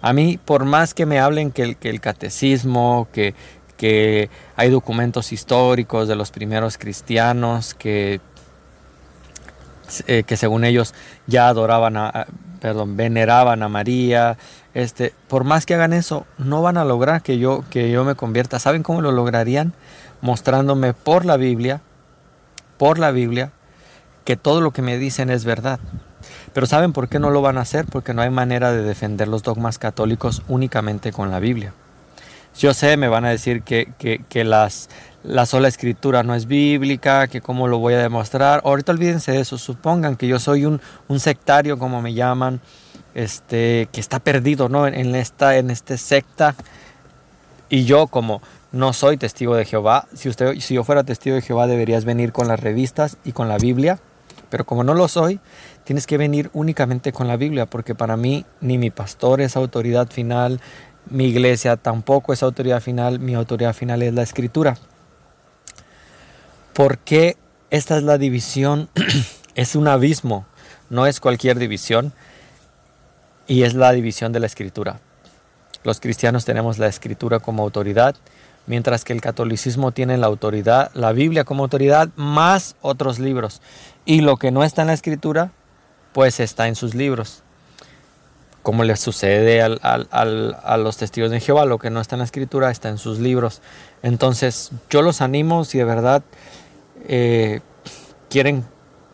A 0.00 0.14
mí, 0.14 0.38
por 0.42 0.64
más 0.64 0.94
que 0.94 1.04
me 1.04 1.20
hablen 1.20 1.50
que 1.50 1.76
el, 1.80 2.00
catecismo, 2.00 3.08
que, 3.12 3.34
que 3.76 4.30
hay 4.56 4.70
documentos 4.70 5.30
históricos 5.30 6.08
de 6.08 6.16
los 6.16 6.30
primeros 6.30 6.78
cristianos 6.78 7.74
que, 7.74 8.20
eh, 10.06 10.22
que 10.26 10.36
según 10.38 10.64
ellos 10.64 10.94
ya 11.26 11.48
adoraban 11.48 11.98
a, 11.98 12.26
perdón, 12.60 12.96
veneraban 12.96 13.62
a 13.62 13.68
María, 13.68 14.38
este, 14.72 15.12
por 15.28 15.44
más 15.44 15.66
que 15.66 15.74
hagan 15.74 15.92
eso, 15.92 16.26
no 16.38 16.62
van 16.62 16.78
a 16.78 16.84
lograr 16.84 17.20
que 17.20 17.38
yo, 17.38 17.62
que 17.68 17.90
yo 17.90 18.04
me 18.04 18.14
convierta. 18.14 18.58
¿Saben 18.58 18.82
cómo 18.82 19.02
lo 19.02 19.12
lograrían? 19.12 19.74
Mostrándome 20.24 20.94
por 20.94 21.26
la 21.26 21.36
Biblia, 21.36 21.82
por 22.78 22.98
la 22.98 23.10
Biblia, 23.10 23.52
que 24.24 24.38
todo 24.38 24.62
lo 24.62 24.70
que 24.70 24.80
me 24.80 24.96
dicen 24.96 25.28
es 25.28 25.44
verdad. 25.44 25.78
Pero 26.54 26.66
¿saben 26.66 26.94
por 26.94 27.10
qué 27.10 27.18
no 27.18 27.28
lo 27.28 27.42
van 27.42 27.58
a 27.58 27.60
hacer? 27.60 27.84
Porque 27.84 28.14
no 28.14 28.22
hay 28.22 28.30
manera 28.30 28.72
de 28.72 28.82
defender 28.82 29.28
los 29.28 29.42
dogmas 29.42 29.78
católicos 29.78 30.40
únicamente 30.48 31.12
con 31.12 31.30
la 31.30 31.40
Biblia. 31.40 31.74
Yo 32.58 32.72
sé, 32.72 32.96
me 32.96 33.08
van 33.08 33.26
a 33.26 33.28
decir 33.28 33.64
que, 33.64 33.92
que, 33.98 34.44
las, 34.44 34.88
la 35.24 35.44
sola 35.44 35.68
escritura 35.68 36.22
no 36.22 36.34
es 36.34 36.46
bíblica, 36.46 37.28
que 37.28 37.42
cómo 37.42 37.68
lo 37.68 37.78
voy 37.78 37.92
a 37.92 37.98
demostrar. 37.98 38.62
Ahorita 38.64 38.92
olvídense 38.92 39.32
de 39.32 39.40
eso, 39.40 39.58
supongan 39.58 40.16
que 40.16 40.26
yo 40.26 40.38
soy 40.38 40.64
un, 40.64 40.80
un 41.06 41.20
sectario, 41.20 41.78
como 41.78 42.00
me 42.00 42.14
llaman, 42.14 42.62
este, 43.14 43.90
que 43.92 44.00
está 44.00 44.20
perdido 44.20 44.70
¿no? 44.70 44.86
en, 44.86 45.14
esta, 45.14 45.58
en 45.58 45.68
este 45.68 45.98
secta. 45.98 46.54
Y 47.68 47.84
yo 47.84 48.06
como 48.06 48.40
no 48.74 48.92
soy 48.92 49.16
testigo 49.16 49.54
de 49.54 49.64
Jehová, 49.64 50.08
si, 50.14 50.28
usted, 50.28 50.58
si 50.58 50.74
yo 50.74 50.82
fuera 50.82 51.04
testigo 51.04 51.36
de 51.36 51.42
Jehová 51.42 51.68
deberías 51.68 52.04
venir 52.04 52.32
con 52.32 52.48
las 52.48 52.58
revistas 52.58 53.18
y 53.24 53.30
con 53.30 53.48
la 53.48 53.56
Biblia, 53.56 54.00
pero 54.50 54.66
como 54.66 54.82
no 54.82 54.94
lo 54.94 55.06
soy, 55.06 55.38
tienes 55.84 56.08
que 56.08 56.18
venir 56.18 56.50
únicamente 56.52 57.12
con 57.12 57.28
la 57.28 57.36
Biblia, 57.36 57.66
porque 57.66 57.94
para 57.94 58.16
mí 58.16 58.44
ni 58.60 58.76
mi 58.76 58.90
pastor 58.90 59.40
es 59.40 59.56
autoridad 59.56 60.10
final, 60.10 60.60
mi 61.08 61.26
iglesia 61.26 61.76
tampoco 61.76 62.32
es 62.32 62.42
autoridad 62.42 62.80
final, 62.80 63.20
mi 63.20 63.34
autoridad 63.34 63.74
final 63.74 64.02
es 64.02 64.12
la 64.12 64.22
escritura. 64.22 64.76
Porque 66.72 67.36
esta 67.70 67.96
es 67.96 68.02
la 68.02 68.18
división? 68.18 68.88
es 69.54 69.76
un 69.76 69.86
abismo, 69.86 70.46
no 70.90 71.06
es 71.06 71.20
cualquier 71.20 71.60
división, 71.60 72.12
y 73.46 73.62
es 73.62 73.74
la 73.74 73.92
división 73.92 74.32
de 74.32 74.40
la 74.40 74.46
escritura. 74.46 74.98
Los 75.84 76.00
cristianos 76.00 76.44
tenemos 76.44 76.78
la 76.78 76.88
escritura 76.88 77.38
como 77.38 77.62
autoridad, 77.62 78.16
mientras 78.66 79.04
que 79.04 79.12
el 79.12 79.20
catolicismo 79.20 79.92
tiene 79.92 80.16
la 80.18 80.26
autoridad, 80.26 80.90
la 80.94 81.12
Biblia 81.12 81.44
como 81.44 81.64
autoridad, 81.64 82.08
más 82.16 82.76
otros 82.80 83.18
libros. 83.18 83.62
Y 84.04 84.20
lo 84.20 84.36
que 84.36 84.50
no 84.50 84.64
está 84.64 84.82
en 84.82 84.88
la 84.88 84.94
escritura, 84.94 85.52
pues 86.12 86.40
está 86.40 86.68
en 86.68 86.74
sus 86.74 86.94
libros 86.94 87.44
como 88.64 88.82
le 88.82 88.96
sucede 88.96 89.60
a 89.60 90.78
los 90.78 90.96
testigos 90.96 91.30
de 91.30 91.38
Jehová, 91.38 91.66
lo 91.66 91.78
que 91.78 91.90
no 91.90 92.00
está 92.00 92.16
en 92.16 92.20
la 92.20 92.24
escritura 92.24 92.70
está 92.70 92.88
en 92.88 92.96
sus 92.96 93.18
libros. 93.18 93.60
Entonces 94.02 94.70
yo 94.88 95.02
los 95.02 95.20
animo 95.20 95.66
si 95.66 95.76
de 95.76 95.84
verdad 95.84 96.22
eh, 97.06 97.60
quieren 98.30 98.64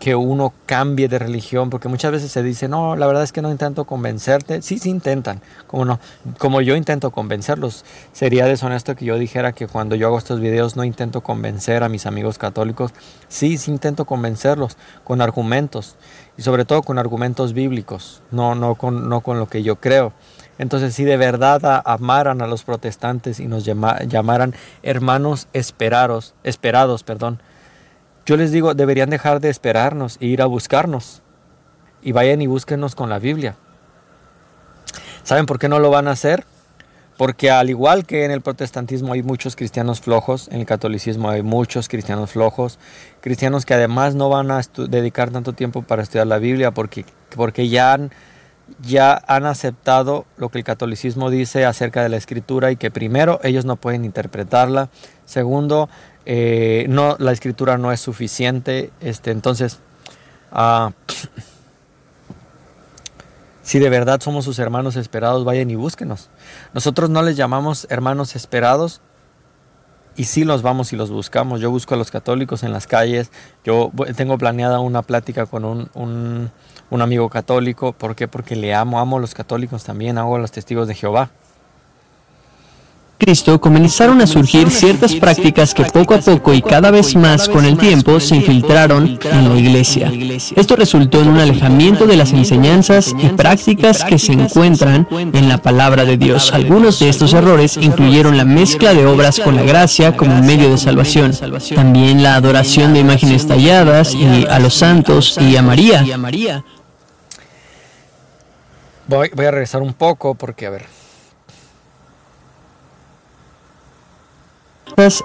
que 0.01 0.17
uno 0.17 0.55
cambie 0.65 1.09
de 1.09 1.19
religión, 1.19 1.69
porque 1.69 1.89
muchas 1.89 2.11
veces 2.11 2.33
se 2.33 2.43
dice, 2.43 2.69
no, 2.69 2.97
la 2.97 3.07
verdad 3.07 3.23
es 3.23 3.33
que 3.33 3.43
no 3.43 3.51
intento 3.51 3.85
convencerte. 3.85 4.63
Sí, 4.63 4.79
sí 4.79 4.89
intentan, 4.89 5.43
como 5.67 5.85
no, 5.85 6.01
como 6.39 6.63
yo 6.63 6.75
intento 6.75 7.11
convencerlos. 7.11 7.85
Sería 8.13 8.47
deshonesto 8.47 8.97
que 8.97 9.05
yo 9.05 9.19
dijera 9.19 9.53
que 9.53 9.69
cuando 9.69 9.97
yo 9.97 10.07
hago 10.07 10.17
estos 10.17 10.41
videos 10.41 10.75
no 10.75 10.85
intento 10.85 11.21
convencer 11.21 11.83
a 11.83 11.91
mis 11.91 12.07
amigos 12.07 12.39
católicos. 12.39 12.93
Sí, 13.29 13.59
sí 13.59 13.71
intento 13.71 14.07
convencerlos 14.07 14.79
con 15.05 15.21
argumentos 15.21 15.97
y 16.39 16.43
sobre 16.43 16.65
todo 16.65 16.83
con 16.83 16.99
argumentos 16.99 17.53
bíblicos, 17.53 18.23
no, 18.31 18.55
no, 18.55 18.77
con, 18.77 19.11
no 19.11 19.21
con 19.21 19.39
lo 19.39 19.51
que 19.51 19.63
yo 19.63 19.77
creo. 19.77 20.15
Entonces, 20.57 20.95
si 20.95 21.05
de 21.05 21.19
verdad 21.19 21.83
amaran 21.85 22.41
a 22.41 22.47
los 22.47 22.65
protestantes 22.65 23.39
y 23.39 23.47
nos 23.47 23.65
llamaran 23.65 24.55
hermanos 24.83 25.49
esperados, 25.53 26.35
esperados, 26.43 27.03
perdón, 27.03 27.43
yo 28.31 28.37
les 28.37 28.53
digo, 28.53 28.75
deberían 28.75 29.11
dejar 29.11 29.41
de 29.41 29.51
esperarnos 29.51 30.17
e 30.21 30.27
ir 30.27 30.41
a 30.41 30.47
buscarnos. 30.47 31.21
Y 32.01 32.13
vayan 32.13 32.41
y 32.41 32.47
búsquenos 32.47 32.95
con 32.95 33.11
la 33.11 33.19
Biblia. 33.19 33.57
¿Saben 35.25 35.47
por 35.47 35.59
qué 35.59 35.69
no 35.69 35.81
lo 35.81 35.91
van 35.91 36.07
a 36.07 36.13
hacer? 36.13 36.45
Porque 37.17 37.51
al 37.51 37.71
igual 37.71 38.07
que 38.07 38.25
en 38.25 38.31
el 38.31 38.41
protestantismo 38.41 39.15
hay 39.15 39.25
muchos 39.25 39.57
cristianos 39.57 40.01
flojos, 40.01 40.47
en 40.53 40.61
el 40.61 40.67
catolicismo 40.67 41.29
hay 41.29 41.43
muchos 41.43 41.89
cristianos 41.89 42.31
flojos, 42.31 42.79
cristianos 43.21 43.67
que 43.67 43.75
además 43.75 44.15
no 44.15 44.29
van 44.29 44.53
a 44.53 44.61
dedicar 44.77 45.31
tanto 45.31 45.53
tiempo 45.53 45.83
para 45.83 46.05
estudiar 46.05 46.29
la 46.29 46.39
Biblia 46.39 46.71
porque, 46.71 47.05
porque 47.35 47.69
ya, 47.69 47.95
han, 47.95 48.13
ya 48.81 49.21
han 49.27 49.45
aceptado 49.45 50.25
lo 50.37 50.51
que 50.51 50.59
el 50.59 50.65
catolicismo 50.65 51.31
dice 51.31 51.65
acerca 51.65 52.05
de 52.05 52.11
la 52.11 52.17
escritura 52.17 52.71
y 52.71 52.77
que 52.77 52.93
primero 52.93 53.41
ellos 53.43 53.65
no 53.65 53.75
pueden 53.75 54.05
interpretarla, 54.05 54.89
segundo, 55.25 55.89
eh, 56.27 56.87
no, 56.89 57.17
la 57.19 57.33
escritura 57.33 57.79
no 57.79 57.93
es 57.93 58.01
suficiente, 58.01 58.91
este, 59.01 59.31
entonces... 59.31 59.81
Uh, 60.53 60.91
si 63.63 63.79
de 63.79 63.89
verdad 63.89 64.21
somos 64.21 64.45
sus 64.45 64.59
hermanos 64.59 64.97
esperados, 64.97 65.45
vayan 65.45 65.71
y 65.71 65.77
búsquenos. 65.77 66.29
Nosotros 66.75 67.09
no 67.09 67.23
les 67.23 67.37
llamamos 67.37 67.87
hermanos 67.89 68.35
esperados 68.35 69.01
y 70.17 70.25
sí 70.25 70.45
los 70.45 70.63
vamos 70.63 70.93
y 70.93 70.97
los 70.97 71.11
buscamos. 71.11 71.61
Yo 71.61 71.71
busco 71.71 71.95
a 71.95 71.97
los 71.97 72.11
católicos 72.11 72.63
en 72.63 72.73
las 72.73 72.87
calles. 72.87 73.31
Yo 73.65 73.91
tengo 74.17 74.39
planeada 74.39 74.81
una 74.81 75.03
plática 75.03 75.47
con 75.47 75.65
un, 75.65 75.89
un, 75.95 77.03
amigo 77.03 77.29
católico. 77.31 77.93
¿Por 77.93 78.17
qué? 78.17 78.29
Porque 78.29 78.57
le 78.57 78.75
amo, 78.75 78.99
amo 78.99 79.19
a 79.19 79.21
los 79.21 79.35
católicos 79.35 79.85
también, 79.85 80.19
amo 80.19 80.37
a 80.37 80.39
los 80.39 80.51
testigos 80.51 80.89
de 80.89 80.95
Jehová. 80.95 81.31
Cristo 83.21 83.61
comenzaron 83.61 84.21
a 84.23 84.27
surgir 84.27 84.71
ciertas 84.71 85.15
prácticas 85.15 85.75
que 85.75 85.85
poco 85.85 86.15
a 86.15 86.19
poco 86.19 86.55
y 86.55 86.63
cada 86.63 86.91
vez 86.91 87.15
más 87.15 87.49
con 87.49 87.67
el 87.67 87.77
tiempo 87.77 88.19
se 88.19 88.37
infiltraron 88.37 89.19
en 89.23 89.49
la 89.49 89.61
iglesia. 89.61 90.11
Esto 90.57 90.75
resultó 90.75 91.21
en 91.21 91.29
un 91.29 91.39
alejamiento 91.39 92.07
de 92.07 92.17
las 92.17 92.33
enseñanzas 92.33 93.15
y 93.19 93.29
prácticas 93.29 94.03
que 94.05 94.19
se 94.19 94.33
encuentran 94.33 95.07
en 95.11 95.49
la 95.49 95.59
palabra 95.59 96.05
de 96.05 96.17
Dios. 96.17 96.51
Algunos 96.53 96.99
de 96.99 97.11
estos 97.11 97.35
errores 97.35 97.77
incluyeron 97.77 98.39
la 98.39 98.47
mezcla 98.47 98.95
de 98.95 99.05
obras 99.05 99.39
con 99.39 99.55
la 99.55 99.63
gracia 99.63 100.17
como 100.17 100.43
medio 100.43 100.71
de 100.71 100.79
salvación, 100.79 101.33
también 101.75 102.23
la 102.23 102.37
adoración 102.37 102.95
de 102.95 103.01
imágenes 103.01 103.47
talladas 103.47 104.15
y 104.15 104.47
a 104.49 104.59
los 104.59 104.75
santos 104.75 105.39
y 105.39 105.57
a 105.57 105.63
María. 105.63 106.05
Voy, 109.07 109.31
voy 109.35 109.47
a 109.47 109.51
regresar 109.51 109.83
un 109.83 109.93
poco 109.93 110.35
porque, 110.35 110.67
a 110.67 110.71
ver, 110.71 111.00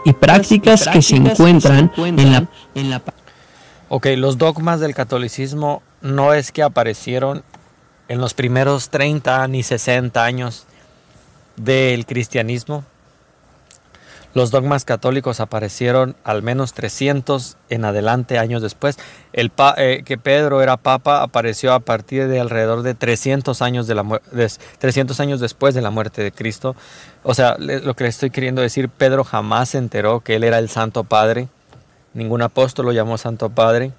y 0.05 0.13
prácticas 0.13 0.87
que 0.87 1.01
se 1.01 1.15
encuentran 1.15 1.91
en 1.97 2.31
la, 2.31 2.47
en 2.75 2.89
la... 2.89 3.01
Ok, 3.89 4.07
los 4.17 4.37
dogmas 4.37 4.79
del 4.79 4.93
catolicismo 4.95 5.81
no 6.01 6.33
es 6.33 6.51
que 6.51 6.63
aparecieron 6.63 7.43
en 8.07 8.21
los 8.21 8.33
primeros 8.33 8.89
30 8.89 9.47
ni 9.47 9.63
60 9.63 10.23
años 10.23 10.65
del 11.55 12.05
cristianismo. 12.05 12.83
Los 14.35 14.51
dogmas 14.51 14.83
católicos 14.83 15.39
aparecieron 15.39 16.17
al 16.25 16.43
menos 16.43 16.73
300 16.73 17.55
en 17.69 17.85
adelante 17.85 18.37
años 18.37 18.61
después. 18.61 18.97
El 19.31 19.49
eh, 19.77 20.01
que 20.03 20.17
Pedro 20.17 20.61
era 20.61 20.75
papa 20.75 21.23
apareció 21.23 21.73
a 21.73 21.79
partir 21.79 22.27
de 22.27 22.41
alrededor 22.41 22.81
de 22.81 22.95
300 22.95 23.61
años, 23.61 23.87
de 23.87 23.95
la, 23.95 24.21
300 24.79 25.17
años 25.21 25.39
después 25.39 25.73
de 25.73 25.81
la 25.81 25.89
muerte 25.89 26.21
de 26.21 26.33
Cristo. 26.33 26.75
O 27.23 27.33
sea, 27.33 27.55
lo 27.57 27.95
que 27.95 28.03
le 28.03 28.09
estoy 28.09 28.29
queriendo 28.29 28.61
decir, 28.61 28.89
Pedro 28.89 29.23
jamás 29.23 29.69
se 29.69 29.77
enteró 29.77 30.19
que 30.19 30.35
él 30.35 30.43
era 30.43 30.59
el 30.59 30.67
Santo 30.67 31.05
Padre. 31.05 31.47
Ningún 32.13 32.41
apóstol 32.41 32.87
lo 32.87 32.91
llamó 32.91 33.17
Santo 33.17 33.51
Padre. 33.51 33.93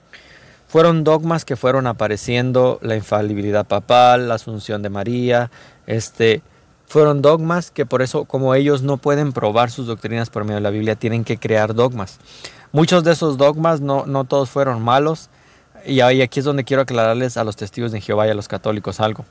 Fueron 0.68 1.02
dogmas 1.02 1.46
que 1.46 1.56
fueron 1.56 1.86
apareciendo, 1.86 2.78
la 2.82 2.94
infalibilidad 2.94 3.66
papal, 3.66 4.28
la 4.28 4.34
asunción 4.34 4.82
de 4.82 4.90
María, 4.90 5.50
este, 5.86 6.42
fueron 6.86 7.22
dogmas 7.22 7.70
que 7.70 7.86
por 7.86 8.02
eso, 8.02 8.24
como 8.24 8.54
ellos 8.54 8.82
no 8.82 8.96
pueden 8.96 9.32
probar 9.32 9.70
sus 9.70 9.86
doctrinas 9.86 10.30
por 10.30 10.44
medio 10.44 10.56
de 10.56 10.62
la 10.62 10.70
Biblia, 10.70 10.94
tienen 10.94 11.24
que 11.24 11.38
crear 11.38 11.74
dogmas. 11.74 12.18
Muchos 12.72 13.04
de 13.04 13.12
esos 13.12 13.36
dogmas 13.36 13.80
no, 13.80 14.06
no 14.06 14.24
todos 14.24 14.50
fueron 14.50 14.82
malos. 14.82 15.30
Y 15.84 16.00
aquí 16.00 16.40
es 16.40 16.44
donde 16.44 16.64
quiero 16.64 16.82
aclararles 16.82 17.36
a 17.36 17.44
los 17.44 17.54
testigos 17.54 17.92
de 17.92 18.00
Jehová 18.00 18.26
y 18.26 18.30
a 18.30 18.34
los 18.34 18.48
católicos 18.48 18.98
algo. 18.98 19.24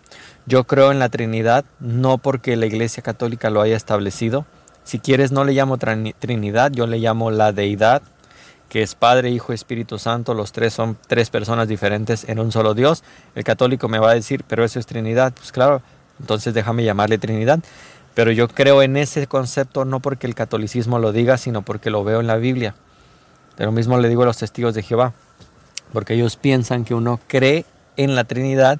Yo 0.45 0.63
creo 0.63 0.91
en 0.91 0.99
la 0.99 1.09
Trinidad, 1.09 1.65
no 1.81 2.17
porque 2.17 2.55
la 2.55 2.65
Iglesia 2.65 3.03
Católica 3.03 3.49
lo 3.49 3.61
haya 3.61 3.75
establecido. 3.75 4.45
Si 4.85 4.99
quieres, 4.99 5.33
no 5.33 5.43
le 5.43 5.51
llamo 5.51 5.77
Trinidad, 5.77 6.71
yo 6.71 6.87
le 6.87 6.99
llamo 6.99 7.29
la 7.29 7.51
deidad, 7.51 8.03
que 8.69 8.83
es 8.83 8.95
Padre, 8.95 9.31
Hijo 9.31 9.51
Espíritu 9.51 9.99
Santo. 9.99 10.33
Los 10.33 10.53
tres 10.53 10.73
son 10.73 10.97
tres 11.07 11.29
personas 11.29 11.67
diferentes 11.67 12.23
en 12.29 12.39
un 12.39 12.53
solo 12.53 12.73
Dios. 12.73 13.03
El 13.33 13.43
católico 13.43 13.89
me 13.89 13.99
va 13.99 14.11
a 14.11 14.15
decir, 14.15 14.45
pero 14.47 14.63
eso 14.63 14.79
es 14.79 14.85
Trinidad. 14.85 15.33
Pues 15.33 15.51
claro, 15.51 15.81
entonces 16.19 16.53
déjame 16.53 16.83
llamarle 16.83 17.17
Trinidad. 17.17 17.59
Pero 18.13 18.31
yo 18.31 18.47
creo 18.47 18.81
en 18.81 18.95
ese 18.95 19.27
concepto 19.27 19.83
no 19.83 19.99
porque 19.99 20.25
el 20.25 20.35
catolicismo 20.35 20.99
lo 20.99 21.11
diga, 21.11 21.37
sino 21.37 21.63
porque 21.63 21.89
lo 21.89 22.03
veo 22.03 22.21
en 22.21 22.27
la 22.27 22.37
Biblia. 22.37 22.75
De 23.57 23.65
lo 23.65 23.71
mismo 23.71 23.97
le 23.97 24.09
digo 24.09 24.23
a 24.23 24.25
los 24.25 24.37
testigos 24.37 24.73
de 24.73 24.83
Jehová, 24.83 25.13
porque 25.91 26.13
ellos 26.13 26.37
piensan 26.37 26.85
que 26.85 26.93
uno 26.93 27.19
cree 27.27 27.65
en 27.97 28.15
la 28.15 28.23
Trinidad 28.23 28.79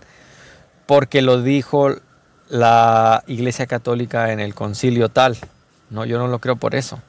porque 0.86 1.22
lo 1.22 1.42
dijo 1.42 1.96
la 2.50 3.24
Iglesia 3.28 3.66
Católica 3.68 4.32
en 4.32 4.40
el 4.40 4.54
concilio 4.54 5.10
tal. 5.10 5.38
No, 5.90 6.06
yo 6.06 6.18
no 6.18 6.28
lo 6.28 6.40
creo 6.40 6.56
por 6.56 6.76
eso. 6.76 7.00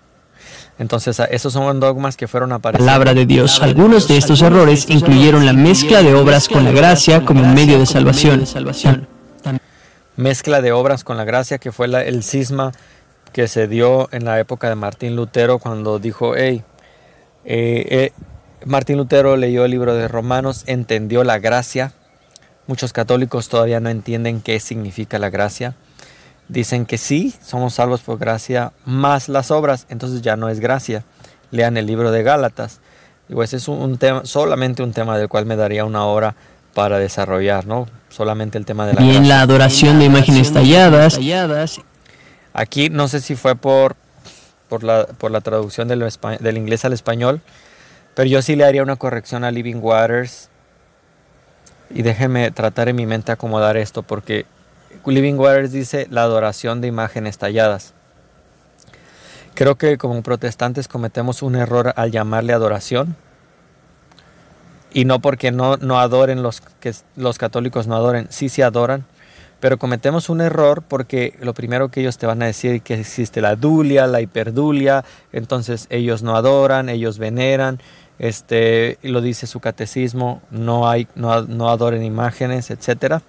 Entonces, 0.78 1.20
esos 1.30 1.52
son 1.52 1.80
dogmas 1.80 2.16
que 2.16 2.28
fueron 2.28 2.52
apareciendo. 2.52 2.86
Palabra 2.86 3.14
de 3.14 3.26
Dios. 3.26 3.62
Algunos 3.62 4.08
de 4.08 4.18
estos 4.18 4.42
errores 4.42 4.88
incluyeron 4.88 5.46
la 5.46 5.52
mezcla 5.52 6.02
de 6.02 6.14
obras 6.14 6.48
con 6.48 6.64
la 6.64 6.72
gracia 6.72 7.24
como 7.24 7.46
medio 7.46 7.78
de 7.78 7.86
salvación. 7.86 8.44
Mezcla 10.16 10.62
de 10.62 10.72
obras 10.72 11.04
con 11.04 11.16
la 11.16 11.24
gracia, 11.24 11.58
que 11.58 11.72
fue 11.72 11.86
el 11.86 12.22
cisma 12.22 12.72
que 13.32 13.48
se 13.48 13.68
dio 13.68 14.08
en 14.12 14.24
la 14.24 14.40
época 14.40 14.68
de 14.68 14.74
Martín 14.74 15.14
Lutero 15.14 15.58
cuando 15.58 15.98
dijo, 15.98 16.34
hey, 16.36 16.64
eh, 17.44 17.86
eh, 17.90 18.12
Martín 18.64 18.96
Lutero 18.96 19.36
leyó 19.36 19.66
el 19.66 19.72
libro 19.72 19.94
de 19.94 20.08
Romanos, 20.08 20.64
entendió 20.66 21.22
la 21.22 21.38
gracia. 21.38 21.92
Muchos 22.66 22.94
católicos 22.94 23.50
todavía 23.50 23.78
no 23.78 23.90
entienden 23.90 24.40
qué 24.40 24.58
significa 24.58 25.18
la 25.18 25.28
gracia. 25.28 25.74
Dicen 26.48 26.86
que 26.86 26.96
sí, 26.96 27.34
somos 27.42 27.74
salvos 27.74 28.00
por 28.00 28.18
gracia, 28.18 28.72
más 28.84 29.28
las 29.28 29.50
obras, 29.50 29.86
entonces 29.90 30.22
ya 30.22 30.36
no 30.36 30.48
es 30.48 30.58
gracia. 30.58 31.04
Lean 31.50 31.76
el 31.76 31.86
libro 31.86 32.10
de 32.10 32.22
Gálatas. 32.22 32.80
Y 33.28 33.34
pues 33.34 33.52
es 33.52 33.68
un 33.68 33.98
tema, 33.98 34.24
solamente 34.24 34.82
un 34.82 34.92
tema 34.92 35.18
del 35.18 35.28
cual 35.28 35.44
me 35.44 35.56
daría 35.56 35.84
una 35.84 36.06
hora 36.06 36.36
para 36.76 36.98
desarrollar, 36.98 37.66
¿no? 37.66 37.86
Solamente 38.10 38.58
el 38.58 38.66
tema 38.66 38.86
de 38.86 38.92
la 38.92 39.00
Y 39.00 39.16
en 39.16 39.30
la 39.30 39.40
adoración 39.40 39.98
de 39.98 40.04
imágenes 40.04 40.52
talladas, 40.52 41.18
Aquí 42.52 42.90
no 42.90 43.08
sé 43.08 43.20
si 43.22 43.34
fue 43.34 43.56
por, 43.56 43.96
por, 44.68 44.84
la, 44.84 45.06
por 45.06 45.30
la 45.30 45.40
traducción 45.40 45.88
del 45.88 46.56
inglés 46.58 46.84
al 46.84 46.92
español, 46.92 47.40
pero 48.14 48.28
yo 48.28 48.42
sí 48.42 48.56
le 48.56 48.66
haría 48.66 48.82
una 48.82 48.96
corrección 48.96 49.42
a 49.42 49.50
Living 49.50 49.76
Waters. 49.76 50.50
Y 51.88 52.02
déjenme 52.02 52.50
tratar 52.50 52.90
en 52.90 52.96
mi 52.96 53.06
mente 53.06 53.32
acomodar 53.32 53.78
esto, 53.78 54.02
porque 54.02 54.44
Living 55.06 55.36
Waters 55.36 55.72
dice 55.72 56.06
la 56.10 56.24
adoración 56.24 56.82
de 56.82 56.88
imágenes 56.88 57.38
talladas. 57.38 57.94
Creo 59.54 59.76
que 59.76 59.96
como 59.96 60.22
protestantes 60.22 60.88
cometemos 60.88 61.40
un 61.40 61.56
error 61.56 61.94
al 61.96 62.10
llamarle 62.10 62.52
adoración. 62.52 63.16
Y 64.92 65.04
no 65.04 65.20
porque 65.20 65.52
no, 65.52 65.76
no 65.76 65.98
adoren 65.98 66.42
los 66.42 66.60
que 66.80 66.94
los 67.16 67.38
católicos 67.38 67.86
no 67.86 67.96
adoren, 67.96 68.28
sí 68.30 68.48
se 68.48 68.62
adoran, 68.62 69.04
pero 69.60 69.78
cometemos 69.78 70.28
un 70.28 70.40
error 70.40 70.82
porque 70.86 71.34
lo 71.40 71.54
primero 71.54 71.90
que 71.90 72.00
ellos 72.00 72.18
te 72.18 72.26
van 72.26 72.42
a 72.42 72.46
decir 72.46 72.72
es 72.72 72.82
que 72.82 72.94
existe 73.00 73.40
la 73.40 73.56
dulia, 73.56 74.06
la 74.06 74.20
hiperdulia, 74.20 75.04
entonces 75.32 75.86
ellos 75.90 76.22
no 76.22 76.36
adoran, 76.36 76.88
ellos 76.88 77.18
veneran, 77.18 77.80
este, 78.18 78.98
lo 79.02 79.20
dice 79.20 79.46
su 79.46 79.60
catecismo, 79.60 80.42
no 80.50 80.88
hay, 80.88 81.08
no, 81.14 81.42
no 81.42 81.68
adoren 81.68 82.02
imágenes, 82.02 82.70
etcétera. 82.70 83.22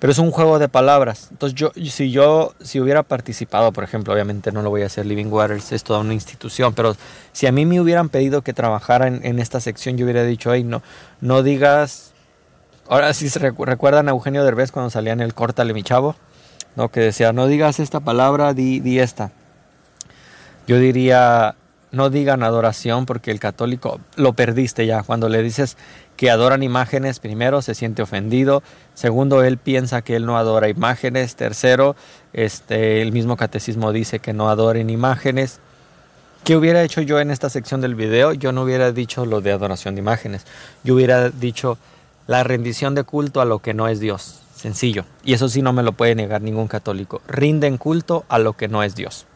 Pero 0.00 0.12
es 0.12 0.18
un 0.18 0.30
juego 0.30 0.58
de 0.58 0.68
palabras. 0.68 1.28
Entonces 1.30 1.58
yo, 1.58 1.72
si 1.90 2.10
yo, 2.10 2.54
si 2.62 2.80
hubiera 2.80 3.02
participado, 3.02 3.72
por 3.72 3.82
ejemplo, 3.82 4.12
obviamente 4.12 4.52
no 4.52 4.62
lo 4.62 4.70
voy 4.70 4.82
a 4.82 4.86
hacer 4.86 5.06
Living 5.06 5.26
Waters, 5.26 5.72
es 5.72 5.82
toda 5.82 6.00
una 6.00 6.14
institución, 6.14 6.72
pero 6.74 6.96
si 7.32 7.46
a 7.46 7.52
mí 7.52 7.66
me 7.66 7.80
hubieran 7.80 8.08
pedido 8.08 8.42
que 8.42 8.52
trabajara 8.52 9.08
en, 9.08 9.38
esta 9.38 9.60
sección, 9.60 9.96
yo 9.96 10.04
hubiera 10.04 10.22
dicho, 10.24 10.52
hey, 10.54 10.62
no, 10.64 10.82
no 11.20 11.42
digas 11.42 12.12
Ahora 12.88 13.12
sí 13.12 13.28
se 13.28 13.38
recu- 13.38 13.66
recuerdan 13.66 14.08
a 14.08 14.12
Eugenio 14.12 14.44
Derbez 14.44 14.72
cuando 14.72 14.88
salía 14.88 15.12
en 15.12 15.20
el 15.20 15.34
Córtale 15.34 15.74
mi 15.74 15.82
chavo, 15.82 16.16
¿no? 16.74 16.88
Que 16.88 17.00
decía, 17.00 17.34
no 17.34 17.46
digas 17.46 17.80
esta 17.80 18.00
palabra, 18.00 18.54
di, 18.54 18.80
di 18.80 18.98
esta. 18.98 19.30
Yo 20.66 20.78
diría, 20.78 21.54
no 21.92 22.08
digan 22.08 22.42
adoración 22.42 23.04
porque 23.04 23.30
el 23.30 23.40
católico 23.40 24.00
lo 24.16 24.32
perdiste 24.32 24.86
ya. 24.86 25.02
Cuando 25.02 25.28
le 25.28 25.42
dices 25.42 25.76
que 26.18 26.32
adoran 26.32 26.64
imágenes, 26.64 27.20
primero 27.20 27.62
se 27.62 27.76
siente 27.76 28.02
ofendido, 28.02 28.64
segundo 28.94 29.44
él 29.44 29.56
piensa 29.56 30.02
que 30.02 30.16
él 30.16 30.26
no 30.26 30.36
adora 30.36 30.68
imágenes, 30.68 31.36
tercero, 31.36 31.94
este, 32.32 33.02
el 33.02 33.12
mismo 33.12 33.36
catecismo 33.36 33.92
dice 33.92 34.18
que 34.18 34.32
no 34.32 34.50
adoren 34.50 34.90
imágenes. 34.90 35.60
¿Qué 36.42 36.56
hubiera 36.56 36.82
hecho 36.82 37.02
yo 37.02 37.20
en 37.20 37.30
esta 37.30 37.48
sección 37.50 37.80
del 37.80 37.94
video? 37.94 38.32
Yo 38.32 38.50
no 38.50 38.62
hubiera 38.64 38.90
dicho 38.90 39.26
lo 39.26 39.40
de 39.40 39.52
adoración 39.52 39.94
de 39.94 40.00
imágenes. 40.00 40.44
Yo 40.82 40.96
hubiera 40.96 41.30
dicho 41.30 41.78
la 42.26 42.42
rendición 42.42 42.96
de 42.96 43.04
culto 43.04 43.40
a 43.40 43.44
lo 43.44 43.60
que 43.60 43.72
no 43.72 43.86
es 43.86 44.00
Dios. 44.00 44.40
Sencillo. 44.56 45.04
Y 45.22 45.34
eso 45.34 45.48
sí 45.48 45.62
no 45.62 45.72
me 45.72 45.84
lo 45.84 45.92
puede 45.92 46.16
negar 46.16 46.42
ningún 46.42 46.66
católico. 46.66 47.22
Rinden 47.28 47.78
culto 47.78 48.24
a 48.28 48.40
lo 48.40 48.54
que 48.54 48.66
no 48.66 48.82
es 48.82 48.96
Dios. 48.96 49.26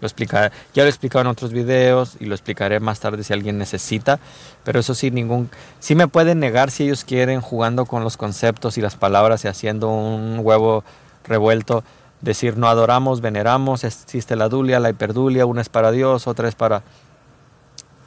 Lo 0.00 0.08
ya 0.08 0.50
lo 0.76 0.84
he 0.84 0.88
explicado 0.88 1.20
en 1.20 1.26
otros 1.26 1.52
videos 1.52 2.16
y 2.20 2.24
lo 2.24 2.34
explicaré 2.34 2.80
más 2.80 3.00
tarde 3.00 3.22
si 3.22 3.32
alguien 3.32 3.58
necesita. 3.58 4.18
Pero 4.64 4.80
eso 4.80 4.94
sí, 4.94 5.10
ningún. 5.10 5.50
Sí 5.78 5.94
me 5.94 6.08
pueden 6.08 6.40
negar 6.40 6.70
si 6.70 6.84
ellos 6.84 7.04
quieren, 7.04 7.40
jugando 7.40 7.84
con 7.84 8.02
los 8.02 8.16
conceptos 8.16 8.78
y 8.78 8.80
las 8.80 8.96
palabras 8.96 9.44
y 9.44 9.48
haciendo 9.48 9.90
un 9.90 10.40
huevo 10.42 10.84
revuelto. 11.24 11.84
Decir 12.22 12.56
no 12.56 12.68
adoramos, 12.68 13.20
veneramos, 13.20 13.84
existe 13.84 14.36
la 14.36 14.48
dulia, 14.48 14.80
la 14.80 14.90
hiperdulia, 14.90 15.46
una 15.46 15.62
es 15.62 15.68
para 15.68 15.90
Dios, 15.90 16.26
otra 16.26 16.48
es 16.48 16.54
para. 16.54 16.82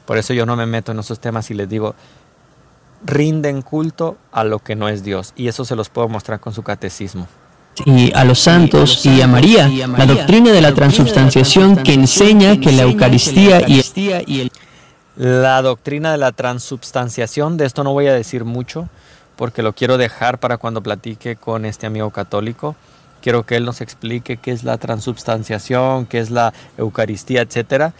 Por 0.06 0.18
eso 0.18 0.34
yo 0.34 0.46
no 0.46 0.56
me 0.56 0.66
meto 0.66 0.92
en 0.92 0.98
esos 0.98 1.18
temas 1.18 1.50
y 1.50 1.54
les 1.54 1.68
digo, 1.68 1.94
rinden 3.04 3.62
culto 3.62 4.16
a 4.32 4.44
lo 4.44 4.58
que 4.58 4.76
no 4.76 4.88
es 4.88 5.04
Dios. 5.04 5.32
Y 5.36 5.48
eso 5.48 5.64
se 5.64 5.76
los 5.76 5.88
puedo 5.88 6.08
mostrar 6.08 6.40
con 6.40 6.52
su 6.52 6.62
catecismo. 6.62 7.26
Y 7.84 8.12
a 8.14 8.24
los 8.24 8.38
santos 8.38 9.04
y 9.06 9.20
a 9.20 9.26
María, 9.26 9.68
la 9.68 10.06
doctrina 10.06 10.52
de 10.52 10.60
la 10.60 10.72
transubstanciación 10.72 11.76
que 11.76 11.94
enseña 11.94 12.58
que 12.60 12.72
la 12.72 12.82
Eucaristía 12.82 13.62
y 13.68 13.80
el 14.40 14.50
La 15.16 15.62
doctrina 15.62 16.12
de 16.12 16.18
la 16.18 16.32
transubstanciación, 16.32 17.56
de 17.56 17.66
esto 17.66 17.84
no 17.84 17.92
voy 17.92 18.08
a 18.08 18.14
decir 18.14 18.44
mucho, 18.44 18.88
porque 19.36 19.62
lo 19.62 19.72
quiero 19.72 19.96
dejar 19.98 20.38
para 20.38 20.58
cuando 20.58 20.82
platique 20.82 21.36
con 21.36 21.64
este 21.64 21.86
amigo 21.86 22.10
católico. 22.10 22.76
Quiero 23.20 23.44
que 23.44 23.56
él 23.56 23.64
nos 23.64 23.80
explique 23.80 24.36
qué 24.36 24.50
es 24.50 24.64
la 24.64 24.76
transubstanciación, 24.76 26.06
qué 26.06 26.18
es 26.18 26.30
la 26.30 26.52
Eucaristía, 26.76 27.42
etcétera. 27.42 27.94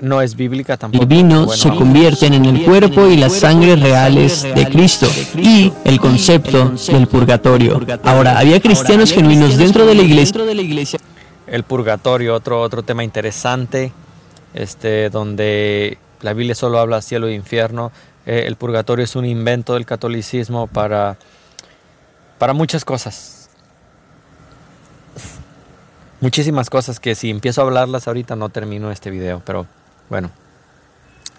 No 0.00 0.22
es 0.22 0.36
bíblica 0.36 0.76
tampoco. 0.76 1.02
el 1.02 1.08
vino 1.08 1.46
Bueno, 1.46 1.52
se 1.52 1.68
convierten 1.70 2.34
en 2.34 2.44
el 2.44 2.64
cuerpo 2.64 3.08
y 3.08 3.16
la 3.16 3.28
sangre 3.28 3.76
reales 3.76 4.42
de 4.42 4.68
Cristo 4.68 5.08
y 5.36 5.72
el 5.84 5.98
concepto 5.98 6.72
del 6.88 7.06
purgatorio. 7.06 7.80
Ahora, 8.04 8.38
había 8.38 8.60
cristianos 8.60 9.12
genuinos 9.12 9.56
dentro 9.56 9.86
de 9.86 9.94
la 9.94 10.02
iglesia 10.62 11.00
el 11.50 11.62
purgatorio, 11.64 12.34
otro, 12.34 12.60
otro 12.60 12.82
tema 12.82 13.04
interesante, 13.04 13.92
este, 14.54 15.10
donde 15.10 15.98
la 16.20 16.32
Biblia 16.32 16.54
solo 16.54 16.78
habla 16.78 17.02
cielo 17.02 17.28
e 17.28 17.34
infierno. 17.34 17.92
Eh, 18.26 18.44
el 18.46 18.56
purgatorio 18.56 19.04
es 19.04 19.16
un 19.16 19.24
invento 19.24 19.74
del 19.74 19.86
catolicismo 19.86 20.66
para, 20.66 21.16
para 22.38 22.52
muchas 22.52 22.84
cosas. 22.84 23.50
Muchísimas 26.20 26.68
cosas 26.68 26.98
que 26.98 27.14
si 27.14 27.30
empiezo 27.30 27.60
a 27.60 27.64
hablarlas 27.64 28.08
ahorita 28.08 28.34
no 28.34 28.48
termino 28.48 28.90
este 28.90 29.10
video, 29.10 29.40
pero 29.44 29.66
bueno, 30.08 30.30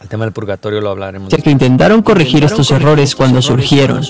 el 0.01 0.08
tema 0.08 0.23
del 0.23 0.32
purgatorio 0.32 0.79
lo 0.79 0.91
hablaremos. 0.91 1.29
que 1.29 1.51
intentaron 1.51 2.01
corregir 2.01 2.43
estos 2.43 2.71
errores 2.71 3.15
cuando 3.15 3.41
surgieron. 3.41 4.01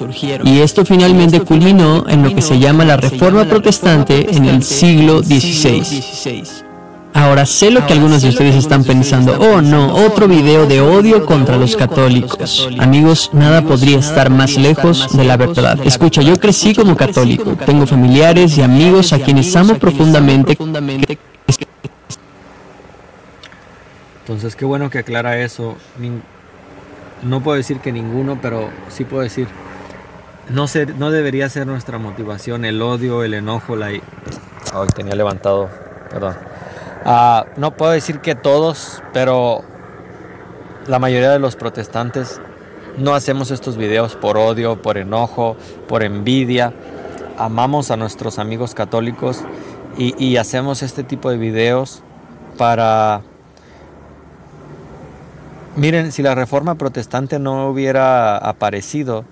Y 0.44 0.60
esto 0.60 0.86
finalmente 0.86 1.42
culminó 1.42 2.08
en 2.08 2.24
lo 2.24 2.34
que 2.34 2.42
se 2.42 2.60
llama 2.60 2.86
la 2.86 2.98
Reforma 2.98 3.46
Protestante 3.46 4.36
en 4.36 4.46
el 4.46 4.64
siglo 4.64 5.24
XVI. 5.24 6.68
Ahora 7.12 7.46
sé 7.48 7.72
lo 7.72 7.86
que 7.88 7.94
algunos 7.94 8.22
de 8.22 8.30
ustedes 8.30 8.56
están 8.56 8.84
pensando, 8.84 9.38
oh 9.40 9.62
no, 9.62 9.96
otro 9.96 10.28
video 10.28 10.68
de 10.68 10.80
odio 10.80 11.26
contra 11.26 11.58
los 11.58 11.76
católicos. 11.76 12.70
Amigos, 12.78 13.32
nada 13.34 13.64
podría 13.64 13.98
estar 13.98 14.30
más 14.30 14.58
lejos 14.58 15.18
de 15.18 15.24
la 15.24 15.36
verdad. 15.36 15.80
Escucha, 15.84 16.22
yo 16.22 16.40
crecí 16.40 16.76
como 16.76 16.96
católico, 16.96 17.58
tengo 17.66 17.88
familiares 17.88 18.58
y 18.60 18.62
amigos 18.62 19.12
a 19.12 19.20
quienes 19.20 19.56
amo 19.56 19.76
profundamente. 19.76 20.56
Entonces, 24.30 24.56
qué 24.56 24.64
bueno 24.64 24.92
que 24.92 25.00
aclara 25.00 25.40
eso. 25.40 25.76
No 27.24 27.42
puedo 27.42 27.58
decir 27.58 27.80
que 27.80 27.92
ninguno, 27.92 28.38
pero 28.40 28.70
sí 28.88 29.04
puedo 29.04 29.24
decir, 29.24 29.48
no, 30.52 30.68
ser, 30.68 30.94
no 30.98 31.10
debería 31.10 31.50
ser 31.50 31.66
nuestra 31.66 31.98
motivación 31.98 32.64
el 32.64 32.80
odio, 32.80 33.24
el 33.24 33.34
enojo, 33.34 33.76
la... 33.76 33.88
Ay, 33.88 34.02
tenía 34.96 35.16
levantado, 35.16 35.68
perdón. 36.12 36.36
Ah, 37.06 37.48
no 37.58 37.76
puedo 37.76 37.92
decir 37.92 38.20
que 38.20 38.36
todos, 38.36 39.02
pero 39.14 39.64
la 40.86 41.00
mayoría 41.00 41.32
de 41.32 41.40
los 41.40 41.56
protestantes 41.56 42.40
no 43.00 43.16
hacemos 43.16 43.50
estos 43.50 43.78
videos 43.78 44.16
por 44.16 44.38
odio, 44.38 44.80
por 44.80 45.00
enojo, 45.00 45.58
por 45.88 46.04
envidia. 46.04 46.72
Amamos 47.40 47.90
a 47.90 47.98
nuestros 47.98 48.38
amigos 48.38 48.76
católicos 48.76 49.42
y 49.98 50.38
hacemos 50.38 50.84
este 50.84 51.04
tipo 51.04 51.32
de 51.32 51.38
videos 51.38 52.04
para 52.60 53.24
Miren, 55.80 56.12
si 56.12 56.22
la 56.24 56.36
reforma 56.36 56.76
protestante 56.76 57.40
no 57.40 57.70
hubiera 57.70 58.36
aparecido, 58.36 59.24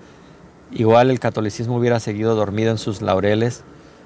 igual 0.70 1.10
el 1.10 1.20
catolicismo 1.20 1.76
hubiera 1.76 2.00
seguido 2.00 2.34
dormido 2.34 2.70
en 2.70 2.78
sus 2.78 3.02
laureles, 3.02 3.64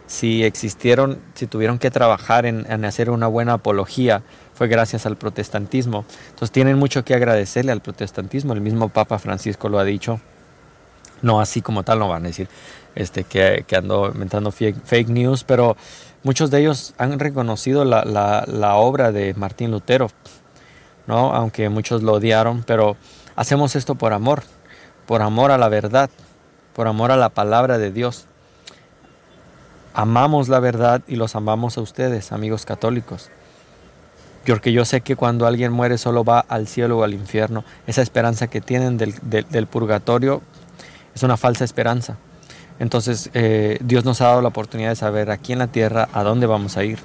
si 0.09 0.43
existieron, 0.43 1.21
si 1.35 1.47
tuvieron 1.47 1.79
que 1.79 1.93
trabajar 1.93 2.45
en, 2.45 2.85
hacer 2.85 3.11
una 3.11 3.29
buena 3.29 3.53
apología, 3.53 4.25
fue 4.55 4.67
gracias 4.67 5.07
al 5.07 5.17
protestantismo. 5.17 6.05
Entonces 6.31 6.51
tienen 6.51 6.79
mucho 6.79 7.05
que 7.05 7.15
agradecerle 7.15 7.71
al 7.71 7.81
protestantismo. 7.81 8.55
El 8.55 8.61
mismo 8.61 8.89
Papa 8.89 9.21
Francisco 9.21 9.69
lo 9.69 9.79
ha 9.79 9.85
dicho. 9.85 10.21
No 11.23 11.41
así 11.41 11.63
como 11.63 11.85
tal, 11.85 12.01
no 12.01 12.09
van 12.09 12.25
a 12.25 12.27
decir 12.27 12.49
este, 12.97 13.23
que, 13.23 13.65
ando 13.77 14.11
inventando 14.13 14.51
fake, 14.51 15.09
news, 15.11 15.45
pero 15.45 15.77
muchos 16.25 16.51
de 16.51 16.59
ellos 16.59 16.95
han 16.99 17.21
reconocido 17.21 17.85
la, 17.85 18.03
la 18.05 18.75
obra 18.75 19.13
de 19.13 19.33
Martín 19.35 19.71
Lutero, 19.71 20.09
¿no? 21.07 21.35
aunque 21.35 21.69
muchos 21.69 22.03
lo 22.03 22.15
odiaron, 22.15 22.63
pero 22.67 22.97
hacemos 23.37 23.77
esto 23.77 23.95
por 23.95 24.13
amor, 24.13 24.43
por 25.07 25.23
amor 25.23 25.51
a 25.51 25.59
la 25.59 25.69
verdad, 25.69 26.11
por 26.75 26.89
amor 26.89 27.11
a 27.11 27.17
la 27.17 27.29
palabra 27.29 27.79
de 27.79 27.93
Dios. 27.93 28.27
Amamos 29.95 30.49
la 30.49 30.59
verdad 30.59 31.03
y 31.07 31.17
los 31.17 31.37
amamos 31.37 31.77
a 31.77 31.83
ustedes, 31.83 32.33
amigos 32.33 32.65
católicos. 32.65 33.31
Porque 34.47 34.73
yo 34.73 34.85
sé 34.85 35.03
que 35.03 35.17
cuando 35.17 35.47
alguien 35.47 35.73
muere 35.73 35.99
solo 35.99 36.25
va 36.25 36.41
al 36.41 36.67
cielo 36.67 36.99
o 36.99 37.05
al 37.05 37.15
infierno. 37.15 37.65
Esa 37.87 38.03
esperanza 38.03 38.49
que 38.49 38.61
tienen 38.61 38.97
del, 38.97 39.15
del, 39.23 39.67
purgatorio 39.67 40.43
es 41.15 41.23
una 41.23 41.37
falsa 41.37 41.65
esperanza. 41.65 42.17
Entonces 42.79 43.31
eh, 43.35 43.79
Dios 43.83 44.05
nos 44.05 44.21
ha 44.21 44.29
dado 44.29 44.43
la 44.43 44.49
oportunidad 44.49 44.89
de 44.89 44.97
saber 44.97 45.31
aquí 45.31 45.53
en 45.53 45.61
la 45.61 45.69
tierra 45.69 46.09
a 46.13 46.25
dónde 46.25 46.47
vamos 46.47 46.77
a 46.77 46.85
ir. 46.85 46.99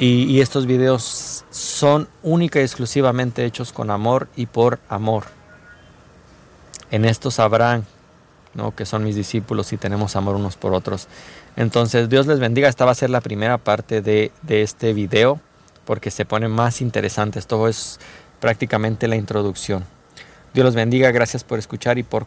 Y, 0.00 0.40
estos 0.40 0.66
videos 0.66 1.44
son 1.50 2.08
única 2.22 2.60
y 2.60 2.62
exclusivamente 2.62 3.44
hechos 3.44 3.72
con 3.72 3.90
amor 3.90 4.28
y 4.36 4.46
por 4.46 4.78
amor. 4.88 5.24
En 6.92 7.04
esto 7.04 7.32
sabrán 7.32 7.84
¿no? 8.54 8.74
que 8.76 8.86
son 8.86 9.02
mis 9.02 9.16
discípulos 9.16 9.72
y 9.72 9.76
tenemos 9.76 10.14
amor 10.14 10.36
unos 10.36 10.56
por 10.56 10.72
otros. 10.72 11.08
Entonces 11.56 12.08
Dios 12.08 12.28
les 12.28 12.38
bendiga. 12.38 12.68
Esta 12.68 12.84
va 12.84 12.92
a 12.92 12.94
ser 12.94 13.10
la 13.10 13.20
primera 13.20 13.58
parte 13.58 14.00
de, 14.00 14.30
de 14.42 14.62
este 14.62 14.92
video 14.92 15.40
porque 15.84 16.12
se 16.12 16.24
pone 16.24 16.46
más 16.46 16.80
interesante. 16.80 17.40
Esto 17.40 17.66
es 17.66 17.98
prácticamente 18.38 19.08
la 19.08 19.16
introducción. 19.16 19.84
Dios 20.54 20.64
los 20.64 20.76
bendiga. 20.76 21.10
Gracias 21.10 21.42
por 21.42 21.58
escuchar 21.58 21.98
y 21.98 22.04
por 22.04 22.26